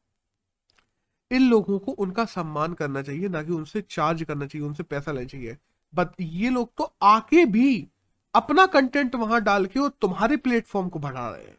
इन 1.31 1.49
लोगों 1.49 1.79
को 1.79 1.91
उनका 1.91 2.25
सम्मान 2.25 2.73
करना 2.73 3.01
चाहिए, 3.01 3.27
ना 3.27 3.43
कि 3.43 3.51
उनसे 3.51 3.81
चार्ज 3.81 4.23
करना 4.23 4.45
चाहिए, 4.45 4.67
उनसे 4.67 4.83
पैसा 4.83 5.11
लेना 5.11 5.27
चाहिए। 5.27 5.57
बट 5.95 6.07
ये 6.19 6.49
लोग 6.49 6.71
तो 6.77 6.93
आके 7.01 7.45
भी 7.45 7.87
अपना 8.35 8.65
कंटेंट 8.65 9.15
वहाँ 9.15 9.41
डाल 9.41 9.65
के 9.65 9.79
और 9.79 9.89
तुम्हारे 9.89 10.37
प्लेटफॉर्म 10.37 10.89
को 10.89 10.99
बढ़ा 10.99 11.29
रहे 11.29 11.43
हैं। 11.43 11.57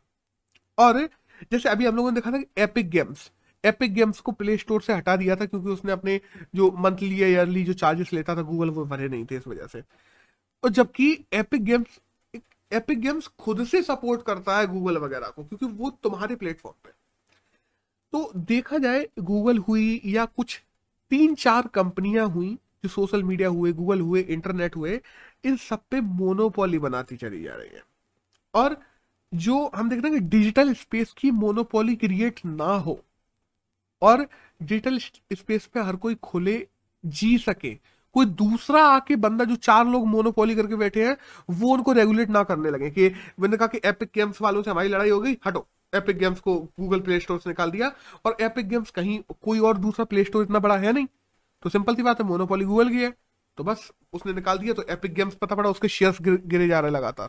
और 0.78 1.08
जैसे 1.52 1.68
अभी 1.68 1.86
हम 1.86 1.96
लोगों 1.96 2.10
ने 2.10 2.20
देखा 2.20 2.30
था 2.30 2.62
एपिक 2.62 2.90
गेम्स 2.90 3.30
एपिक 3.64 3.92
गेम्स 3.94 4.20
को 4.20 4.32
प्ले 4.32 4.56
स्टोर 4.56 4.82
से 4.82 4.92
हटा 4.92 5.16
दिया 5.16 5.36
था 5.36 5.46
क्योंकि 5.46 5.70
उसने 5.70 5.92
अपने 5.92 6.20
जो 6.54 6.70
मंथली 6.78 7.22
या 7.22 7.28
ईयरली 7.28 7.64
जो 7.64 7.72
चार्जेस 7.74 8.12
लेता 8.12 8.36
था 8.36 8.42
गूगल 8.42 8.70
वो 8.70 8.84
भरे 8.84 9.08
नहीं 9.08 9.24
थे 9.24 9.36
इस 9.36 9.46
वजह 9.48 9.66
से। 9.66 9.82
और 10.62 10.70
जबकि 10.70 11.12
एपिक 11.32 11.64
गेम्स 11.64 12.00
एपिक 12.72 13.00
गेम्स 13.00 13.26
खुद 13.38 13.64
से 13.66 13.82
सपोर्ट 13.82 14.22
करता 14.22 14.58
है 14.58 14.66
गूगल 14.66 14.98
वगैरह 14.98 15.28
को, 15.28 15.44
क्योंकि 15.44 15.66
वो 15.66 15.90
तुम्हारे 16.02 16.36
प्लेटफॉर्म 16.36 16.74
पे। 16.84 16.90
तो 18.12 18.32
देखा 18.36 18.78
जाए 18.78 19.06
गूगल 19.20 19.58
हुई 19.58 20.00
या 20.04 20.24
कुछ 20.26 20.60
तीन 21.10 21.34
चार 21.34 21.66
कंपनियाँ 21.66 22.26
हुई 22.28 22.54
जो 22.84 22.88
सोशल 22.88 23.22
मीडिया 23.22 23.48
हुए 23.48 23.72
गूगल 23.72 24.00
हुए 24.00 24.20
इंटरनेट 24.20 24.76
हुए, 24.76 25.00
इन 25.44 25.56
सब 25.56 25.80
पे 25.90 26.00
मोनोपोली 26.00 26.78
बनाती 26.78 27.16
चली 27.16 27.42
जा 27.42 27.54
रही 27.54 27.68
है। 27.68 27.82
और 28.54 28.76
जो 29.32 29.66
हम 29.74 29.88
देखते 29.90 30.08
हैं 30.08 30.18
कि 30.18 30.24
डिजिटल 30.28 30.72
स्पेस 30.74 31.12
की 31.18 31.30
मोनोपोली 31.30 31.96
क्रिएट 31.96 32.40
ना 32.44 32.64
हो 32.64 33.00
और 34.02 34.26
डिजिटल 34.60 34.98
स्पेस 34.98 35.66
पे 35.66 35.80
हर 35.80 35.96
कोई 35.96 36.14
खुले, 36.22 36.66
जी 37.04 37.36
सके। 37.38 37.74
कोई 38.14 38.26
दूसरा 38.26 38.82
आके 38.86 39.16
बंदा 39.16 39.44
जो 39.44 39.56
चार 39.58 39.86
लोग 39.86 40.06
मोनोपोली 40.06 40.54
करके 40.54 40.76
बैठे 40.76 41.06
हैं, 41.06 41.16
वो 41.50 41.68
उनको 41.68 41.92
रेगुलेट 41.92 42.30
ना 42.30 42.42
करने 42.44 42.70
लगे 42.70 42.90
कि 42.90 43.08
मैंने 43.40 43.56
कहा 43.56 43.66
कि 43.66 43.80
एपिक 43.84 44.10
गेम्स 44.14 44.40
वालों 44.42 44.62
से 44.62 44.70
हमारी 44.70 44.88
लड़ाई 44.88 45.10
हो 45.10 45.20
गई, 45.20 45.36
हटो। 45.46 45.66
एपिक 45.92 46.18
गेम्स 46.18 46.40
को 46.40 46.58
गूगल 46.80 47.00
प्ले 47.00 47.18
स्टोर 47.20 47.38
से 47.38 47.50
निकाल 47.50 47.70
दिया 47.70 47.90
और 48.24 48.36
एपिक 48.40 48.68
गेम्स 48.68 48.90
कहीं 48.90 49.18
कोई 49.42 49.58
और 49.60 49.78
दूसरा 49.78 50.04
प्ले 50.04 50.24
स्टोर 50.24 50.44
इतना 50.44 50.58
बड़ा 50.58 50.76
है 50.76 50.92
नहीं। 50.92 51.06
तो 51.62 51.70
सिंपल 51.70 51.94
सी 51.94 52.02
बात 52.02 52.20
है 52.20 52.26
मोनोपोली 52.26 52.64
गूगल 52.64 52.88
की 52.88 53.02
है 53.02 53.12
तो 53.58 53.64
बस 53.64 53.90
उसने 54.12 54.32
निकाल 54.32 54.58
दिया 54.58 54.74
तो 54.74 54.82
एपिक 54.90 55.14
गेम्स 55.14 55.34
पता 55.34 55.54
पड़ा 55.54 55.70
उसके 55.70 55.88
शेयर्स 55.88 56.18
गिरे 56.22 56.68
जा 56.68 56.80
रहे 56.80 56.90
लगातार। 56.90 57.28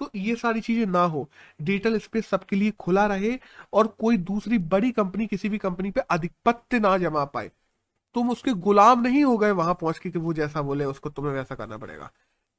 तो 0.00 0.10
ये 0.16 0.34
सारी 0.36 0.60
चीज़ें 0.60 0.86
ना 0.88 1.02
हो। 1.04 1.28
डिजिटल 1.60 1.98
स्पेस 1.98 2.26
सबके 2.28 2.56
लिए 2.56 2.70
खुला 2.80 3.06
रहे 3.06 3.38
और 3.72 3.86
कोई 4.00 4.16
दूसरी 4.18 4.58
बड़ी 4.68 4.90
कंपनी 4.92 5.26
किसी 5.26 5.48
भी 5.48 5.58
कंपनी 5.58 5.90
पे 5.90 6.00
अधिपत्य 6.10 6.78
ना 6.80 6.96
जमा 6.98 7.24
पाए। 7.26 7.50
तुम 8.14 8.30
उसके 8.30 8.52
गुलाम 8.60 9.00
नहीं 9.00 9.24
हो 9.24 9.36
गए 9.38 9.50
वहाँ 9.52 9.74
पहुँच 9.80 9.98
के 9.98 10.10
कि 10.10 10.18
वो 10.18 10.32
जैसा 10.34 10.62
बोले, 10.62 10.84
उसको 10.84 11.10
तुम्हें 11.10 11.32
वैसा 11.32 11.54
करना 11.54 11.76
पड़ेगा। 11.78 12.10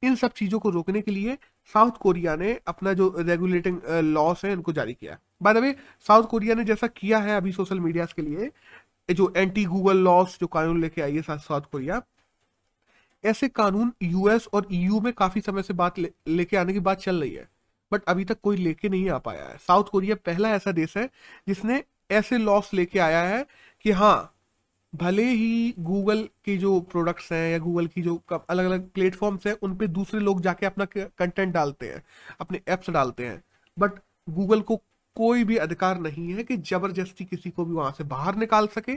इन 0.03 0.15
सब 0.15 0.31
चीज़ों 0.33 0.59
को 0.59 0.69
रोकने 0.69 1.01
के 1.01 1.11
लिए 1.11 1.37
साउथ 1.73 1.97
कोरिया 2.01 2.35
ने 2.35 2.53
अपना 2.67 2.93
जो 2.93 3.13
रेगुलेटिंग 3.19 3.79
लॉस 4.05 4.45
है, 4.45 4.53
उनको 4.55 4.73
जारी 4.73 4.93
किया 4.93 5.17
by 5.41 5.53
the 5.53 5.57
way 5.57 5.75
South 6.07 6.23
Korea 6.27 6.55
ने 6.55 6.63
जैसा 6.63 6.87
किया 6.89 7.19
है 7.19 7.35
अभी 7.37 7.51
सोशल 7.51 7.79
मीडिया 7.79 8.05
के 8.07 8.21
लिए 8.21 8.51
जो 9.09 9.31
एंटी 9.37 9.65
गूगल 9.65 9.97
लॉस 9.99 10.37
जो 10.41 10.47
कानून 10.47 10.81
लेके 10.81 11.01
आई 11.01 11.15
है 11.15 11.21
साउथ 11.21 11.61
कोरिया 11.61 12.01
ऐसे 13.23 13.47
कानून 13.49 13.91
यूएस 14.03 14.47
और 14.53 14.67
ईयू 14.71 14.99
में 15.01 15.11
काफ़ी 15.13 15.41
समय 15.41 15.63
से 15.63 15.73
बात 15.75 15.99
लेके 15.99 16.57
आने 16.57 16.73
की 16.73 16.79
बात 16.81 16.99
चल 16.99 17.19
रही 17.21 17.33
है 17.33 17.47
बट 17.91 18.03
अभी 18.07 18.25
तक 18.25 18.39
कोई 18.43 18.57
लेके 18.57 18.89
नहीं 18.89 19.09
आ 19.09 19.17
पाया 19.19 19.45
है। 19.45 19.57
साउथ 19.57 19.89
कोरिया 19.91 20.15
पहला 20.25 20.49
ऐसा 20.49 20.71
देश 20.71 20.97
है 20.97 21.09
जिसने 21.47 21.83
ऐसे 22.11 22.37
लॉस 22.37 22.73
लेके 22.73 22.99
आया 22.99 23.21
है 23.23 23.45
कि 23.85 23.91
हाँ 23.91 24.33
भले 24.93 25.23
ही 25.23 25.73
गूगल 25.79 26.23
के 26.45 26.55
जो 26.57 26.79
प्रोडक्ट्स 26.81 27.31
हैं 27.31 27.51
या 27.51 27.57
गूगल 27.59 27.87
की 27.87 28.01
जो 28.01 28.15
अलग 28.49 28.65
अलग 28.65 28.89
प्लेटफॉर्म्स 28.89 29.47
हैं 29.47 29.55
उन 29.63 29.75
पे 29.77 29.87
दूसरे 29.89 30.19
लोग 30.19 30.41
जाके 30.41 30.65
अपना 30.65 30.85
कंटेंट 30.87 31.53
डालते 31.53 31.87
हैं, 31.87 32.01
अपने 32.41 32.61
एप्स 32.69 32.89
डालते 32.89 33.25
हैं 33.27 33.41
बट 33.77 33.99
गूगल 34.29 34.61
को 34.61 34.75
कोई 35.17 35.43
भी 35.43 35.57
अधिकार 35.57 35.99
नहीं 35.99 36.33
है 36.33 36.43
कि 36.43 36.57
ज़बरदस्ती 36.59 37.25
किसी 37.25 37.49
को 37.49 37.65
भी 37.65 37.73
वहाँ 37.73 37.91
से 37.91 38.03
बाहर 38.05 38.35
निकाल 38.35 38.67
सके। 38.67 38.93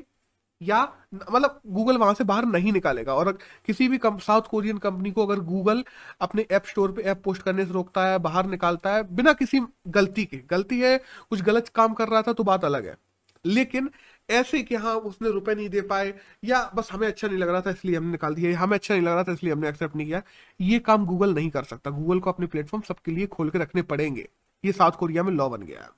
या 0.61 0.83
मतलब 1.15 1.61
गूगल 1.69 1.97
वहाँ 1.99 2.15
से 2.15 2.25
बाहर 2.25 2.45
नहीं 2.47 2.73
निकालेगा। 2.73 3.15
और 3.15 3.33
किसी 3.67 3.89
भी 3.89 3.99
साउथ 4.05 4.43
कोरियन 4.43 4.79
कंपनी 4.79 5.11
को 5.11 5.27
अगर 5.27 5.41
गूगल 5.43 5.85
अपने 6.21 6.47
ऐप 6.51 6.67
स्टोर 6.67 6.93
पे 6.93 7.03
ऐप 7.05 7.23
पोस्ट 7.25 7.43
करने 7.43 7.65
से 7.67 7.73
रोकता 7.73 8.07
है, 8.07 8.19
बाहर 8.21 8.47
निकालता 8.47 8.95
है, 8.95 9.03
बिना 9.15 9.33
किसी 9.35 9.61
गलती 9.89 10.25
के, 10.25 10.37
गलती 10.51 10.81
है, 10.81 10.97
कुछ 11.31 11.43
गलत 11.43 11.69
काम 11.71 11.95
कर 11.95 12.09
रहा 12.09 12.23
था 12.23 12.33
तो 12.33 12.45
बात 12.45 12.65
अलग 12.65 12.87
है। 12.87 12.97
लेकिन 13.45 13.91
ऐसे 14.29 14.63
कि 14.63 14.75
हाँ 14.77 14.95
उसने 14.97 15.31
रुपए 15.31 15.55
नहीं 15.55 15.69
दे 15.69 15.81
पाए, 15.83 16.13
या 16.45 16.71
बस 16.75 16.89
हमें 16.93 17.07
अच्छा 17.09 17.29
नहीं 17.29 17.39
लग 17.39 17.49
रहा 17.49 17.61
था 17.61 17.71
इसलिए 17.71 17.97
हमने 17.97 18.11
निकाल 18.11 18.35
दिया 18.35 18.59
हमें 18.59 18.75
अच्छा 18.75 18.95
नहीं 18.95 19.05
लग 19.05 19.13
रहा 19.13 19.25
था 19.25 19.33
इसलिए 19.33 19.53
हमने 19.53 19.69
एक्सेप्ट 19.69 19.97
नहीं 19.97 20.07
किया, 20.07 20.23
ये 20.61 20.79
काम 20.81 21.05
गूगल 21.07 21.35
नहीं 21.35 21.51
कर 21.51 21.65
सकता। 21.65 21.91
गूगल 21.91 22.21
को 22.21 22.31
अपने 22.31 22.47
प्लेटफॉर्म 22.47 22.83
सबके 22.85 23.13
लिए 23.13 23.27
खोल 23.29 23.51
के 23.51 23.59
रखने 23.59 23.83
पड़ेंगे। 23.85 24.29
ये 24.65 24.73
साउथ 24.73 24.93
कोरिया 24.93 25.23
में 25.23 25.33
लॉ 25.33 25.49
बन 25.49 25.63
गया 25.65 25.91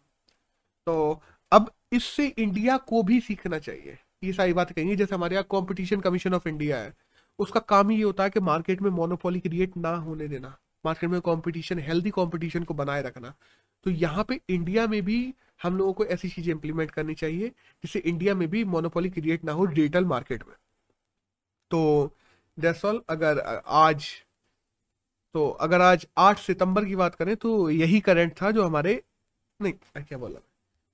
तो 0.87 1.23
अब 1.53 1.71
इससे 1.93 2.27
इंडिया 2.29 2.77
को 2.79 3.03
भी 3.03 3.21
सीखना 3.21 3.59
चाहिए। 3.61 3.99
ये 4.23 4.33
सारी 4.33 4.53
बात 4.53 4.73
कहेंगे, 4.73 4.95
जैसे 4.97 5.15
हमारे 5.15 5.35
यहाँ 5.35 5.47
कॉम्पिटिशन 5.51 6.01
कमीशन 6.01 6.35
ऑफ़ 6.35 6.49
इंडिया 6.49 6.79
है। 6.79 6.93
उसका 7.39 7.61
काम 7.63 7.91
ही 7.91 7.97
ये 7.97 8.03
होता 8.03 8.25
है 8.25 8.31
कि 8.31 8.41
मार्केट 8.41 8.83
में 8.83 8.91
मोनोपोली 8.91 9.41
क्रिएट 9.41 9.77
ना 9.77 9.95
होने 9.97 10.29
देना 10.29 10.57
मार्केट 10.85 11.11
में 11.11 11.21
कंपटीशन 11.21 11.79
हेल्दी 11.79 12.11
कंपटीशन 12.11 12.65
को 12.65 12.75
बनाए 12.75 13.03
रखना। 13.03 13.35
तो 13.87 13.91
यहाँ 13.93 14.25
पे 14.25 14.41
इंडिया 14.51 14.87
में 14.87 15.03
भी 15.05 15.35
हम 15.63 15.77
लोगों 15.79 15.93
को 15.93 16.05
ऐसी 16.07 16.29
चीज़ें 16.29 16.53
इंप्लीमेंट 16.53 16.91
करनी 16.91 17.15
चाहिए, 17.15 17.49
जिससे 17.49 17.99
इंडिया 18.01 18.35
में 18.35 18.49
भी 18.51 18.65
मोनोपोली 18.67 19.11
क्रिएट 19.11 19.45
ना 19.45 19.53
हो 19.53 19.65
डिजिटल 19.67 20.05
मार्केट 20.05 20.47
में। 20.49 20.55
तो 21.71 22.13
दैट्स 22.59 22.85
ऑल 22.85 23.03
अगर 23.11 23.39
आज 23.67 24.09
तो 25.35 25.49
अगर 25.61 25.81
आज 25.83 26.07
8 26.19 26.39
सितंबर 26.39 26.85
की 26.85 26.97
बात 26.97 27.15
करें 27.15 27.35
तो 27.37 27.71
यही 27.71 28.01
करंट 28.01 28.35
था 28.43 28.51
जो 28.51 28.65
हमारे, 28.65 29.03
नहीं 29.61 29.73
क्या 29.97 30.19
बोला 30.19 30.41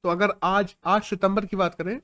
तो 0.04 0.08
अगर 0.08 0.32
आज 0.44 0.74
8 0.86 1.04
सितंबर 1.04 1.46
की 1.46 1.56
बात 1.56 1.74
करें 1.74 1.98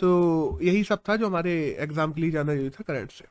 तो 0.00 0.58
यही 0.62 0.82
सब 0.84 1.02
था 1.08 1.16
जो 1.16 1.26
हमारे 1.26 1.52
एग्ज़ाम 1.80 2.12
के 2.12 2.20
लिए 2.20 2.30
जाना 2.30 2.54
ज़रूरी 2.54 2.70
था 2.70 2.84
करंट 2.86 3.10
से। 3.10 3.24